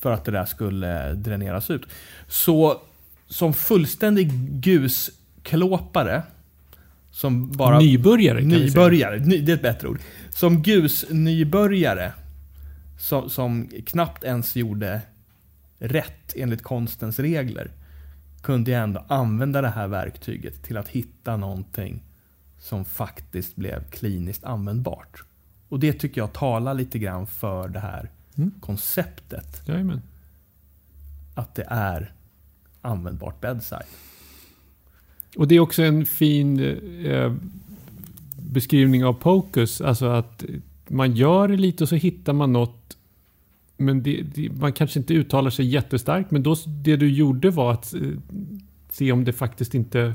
[0.01, 1.82] för att det där skulle dräneras ut.
[2.28, 2.80] Så
[3.26, 4.30] som fullständig
[4.61, 6.22] gusklåpare
[7.11, 7.78] som bara...
[7.78, 8.40] Nybörjare.
[8.40, 10.01] Nybörjare, ny, det är ett bättre ord.
[10.30, 12.12] Som gus-nybörjare,
[12.98, 15.01] som, som knappt ens gjorde
[15.78, 17.70] rätt enligt konstens regler,
[18.42, 22.03] kunde jag ändå använda det här verktyget till att hitta någonting
[22.61, 25.22] som faktiskt blev kliniskt användbart.
[25.68, 28.50] Och det tycker jag talar lite grann för det här Mm.
[28.61, 30.02] konceptet, Jajamän.
[31.34, 32.12] att det är
[32.82, 33.86] användbart bedside.
[35.36, 36.61] Och det är också en fin
[37.04, 37.34] eh,
[38.36, 39.80] beskrivning av Pocus.
[39.80, 40.44] Alltså att
[40.88, 42.96] man gör det lite och så hittar man något.
[43.76, 46.30] Men det, det, man kanske inte uttalar sig jättestarkt.
[46.30, 48.00] Men då, det du gjorde var att eh,
[48.90, 50.14] se om det faktiskt inte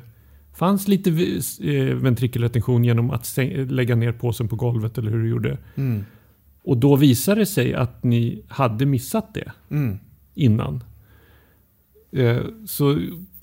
[0.58, 3.38] fanns lite eh, ventrikelretention genom att
[3.68, 5.58] lägga ner påsen på golvet eller hur du gjorde.
[5.76, 6.06] Mm.
[6.64, 9.98] Och då visade det sig att ni hade missat det Mm.
[10.34, 10.84] innan.
[12.12, 13.00] Eh, Så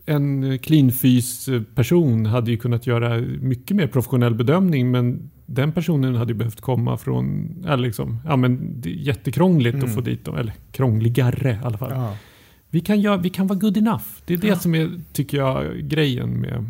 [0.07, 6.33] en cleanfys person hade ju kunnat göra mycket mer professionell bedömning men den personen hade
[6.33, 9.87] ju behövt komma från, eller liksom, ja men det är jättekrångligt Mm.
[9.89, 11.91] att få dit dem, eller krångligare i alla fall.
[11.95, 12.17] Ja.
[12.71, 14.05] Vi, kan göra, vi kan vara good enough.
[14.27, 14.57] Det är det Ja.
[14.57, 16.65] som är, tycker jag, grejen med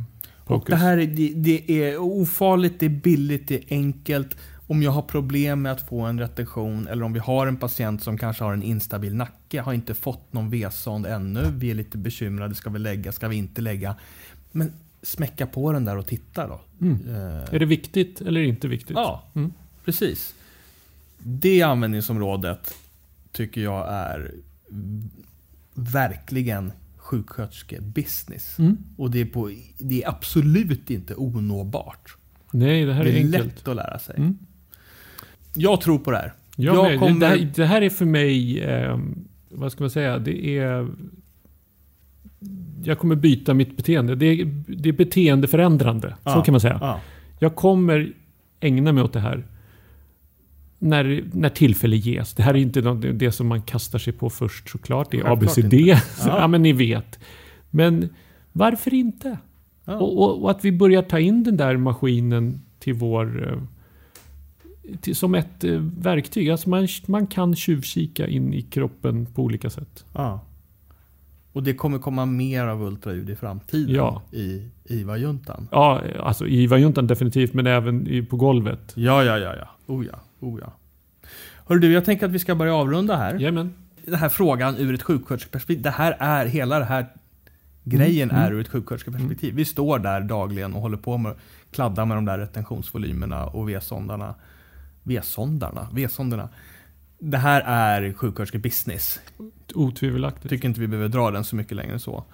[0.67, 4.37] Det här är, det, det är ofarligt, det är billigt, det är enkelt.
[4.67, 8.03] Om jag har problem med att få en retention eller om vi har en patient
[8.03, 11.99] som kanske har en instabil nacke, har inte fått någon V-sond ännu, vi är lite
[11.99, 13.97] bekymrade, ska vi lägga, ska vi inte lägga?
[14.53, 14.73] Men
[15.03, 16.61] smäcka på den där och titta då.
[16.81, 17.09] Mm.
[17.09, 18.97] Eh, Är det viktigt eller inte viktigt?
[18.97, 19.53] ja, Mm.
[19.85, 20.35] precis.
[21.19, 22.75] Det användningsområdet
[23.33, 24.33] tycker jag är
[25.75, 26.73] verkligen
[27.13, 28.59] sjuksköterskebusiness.
[28.59, 28.77] Mm.
[28.97, 32.17] Och det är, på, det är absolut inte onåbart.
[32.53, 33.45] Nej, det här det är, är enkelt.
[33.45, 34.15] lätt att lära sig.
[34.19, 34.39] Mm.
[35.55, 36.33] Jag tror på det här.
[36.57, 38.99] Jag Jag kommer- det, här, det här är för mig, eh,
[39.49, 40.89] vad ska man säga, det är...
[42.85, 44.15] Jag kommer byta mitt beteende.
[44.15, 46.09] Det är, det är beteendeförändrande.
[46.23, 46.45] Så Ja.
[46.45, 46.79] kan man säga.
[46.81, 47.01] Ja.
[47.39, 48.13] Jag kommer
[48.61, 49.45] ägna mig åt det här
[50.83, 52.35] när, när tillfälle ges.
[52.35, 52.81] Det här är inte
[53.13, 55.11] det som man kastar sig på först såklart.
[55.11, 55.75] Det är Självklart ABCD.
[55.87, 55.99] Ja.
[56.27, 56.47] ja.
[56.49, 57.19] men ni vet.
[57.71, 58.09] Men
[58.53, 59.39] varför inte?
[59.85, 59.97] Ja.
[59.97, 63.53] Och, och, och att vi börjar ta in den där maskinen till vår...
[63.53, 63.59] eh,
[65.01, 66.51] Till, som ett eh, verktyg.
[66.51, 70.05] Alltså man, man kan tjuvkika in i kroppen på olika sätt.
[70.15, 70.41] Ja.
[71.53, 74.23] Och det kommer komma mer av ultraljud i framtiden Ja.
[74.33, 75.69] i IVA-juntan.
[75.71, 78.93] Ja, alltså i IVA-juntan definitivt, men även på golvet.
[78.97, 79.69] Ja, ja, ja, ja.
[79.87, 80.73] Oh ja, oh ja.
[81.67, 83.35] Hörru du, jag tänker att vi ska börja avrunda här.
[83.35, 83.75] Jajamän.
[84.05, 85.83] Den här frågan ur ett sjuksköterskeperspektiv.
[85.83, 87.07] Det här är, hela det här
[87.85, 89.55] grejen Mm, är ur ett sjuksköterskeperspektiv.
[89.55, 91.35] Vi står där dagligen och håller på med
[91.71, 94.35] kladda med de där retentionsvolymerna och V-sondarna.
[95.03, 95.89] V-sondarna?
[95.93, 96.49] V-sonderna.
[97.19, 99.21] Det här är sjuksköterskebusiness.
[99.75, 100.49] Otvivelaktigt.
[100.49, 102.25] Tycker inte vi behöver dra den så mycket längre än så.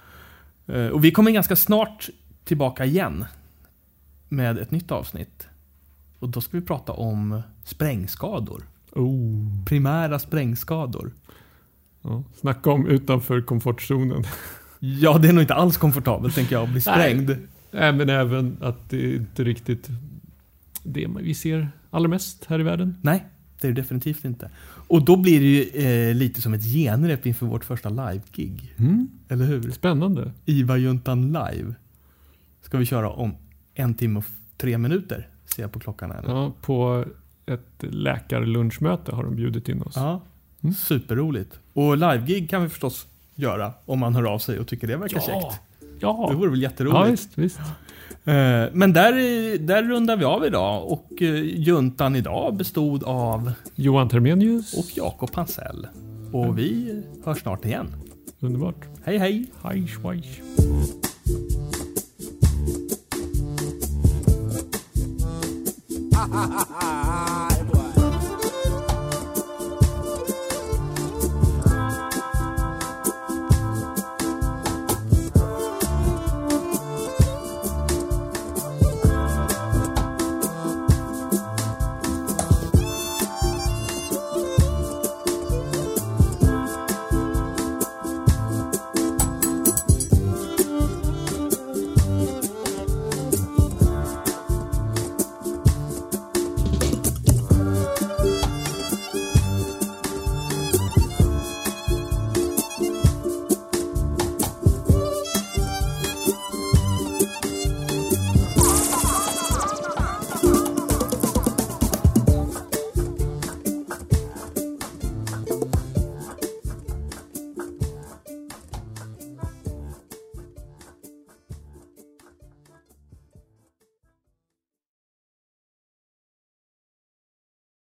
[0.66, 2.08] Eh, Och vi kommer ganska snart
[2.44, 3.24] tillbaka igen
[4.28, 5.47] med ett nytt avsnitt.
[6.18, 8.62] Och då ska vi prata om sprängskador.
[8.92, 9.64] Oh.
[9.64, 11.12] Primära sprängskador.
[12.02, 14.24] Ja, snacka om utanför komfortzonen.
[14.80, 17.36] Ja, det är nog inte alls komfortabelt tänker jag att bli sprängd.
[17.70, 19.88] Nej, men även att det är inte riktigt
[20.82, 22.96] det vi ser allra mest här i världen.
[23.02, 23.24] Nej,
[23.60, 24.50] det är det definitivt inte.
[24.88, 28.74] Och då blir det ju eh, lite som ett genrep inför vårt första live-gig.
[29.28, 29.70] Eller hur?
[29.70, 30.32] Spännande.
[30.44, 31.74] IVA-juntan live.
[32.62, 33.34] Ska vi köra om
[33.74, 34.24] en timme och
[34.56, 35.28] tre minuter.
[35.58, 36.28] Ser jag på klockan här nu.
[36.28, 37.04] Ja, på
[37.46, 39.92] ett läkarlunchmöte har de bjudit in oss.
[39.96, 40.20] Ja,
[40.62, 40.74] Mm.
[40.74, 41.58] superroligt.
[41.72, 45.20] Och live-gig kan vi förstås göra om man hör av sig och tycker det verkar
[45.20, 45.60] käckt.
[46.00, 47.12] Ja, Det vore väl ja jätteroligt.
[47.12, 47.58] visst, visst.
[48.24, 54.08] Eh, Men där, där rundar vi av idag och eh, juntan idag bestod av Johan
[54.08, 54.74] Termenius.
[54.74, 55.86] och Jakob Hansell.
[56.32, 57.86] Och vi hörs snart igen.
[58.40, 58.84] Underbart.
[59.04, 59.46] Hej hej!
[59.62, 59.86] Hej
[66.18, 66.32] schweich.
[66.32, 66.48] ha
[66.80, 67.47] ha ha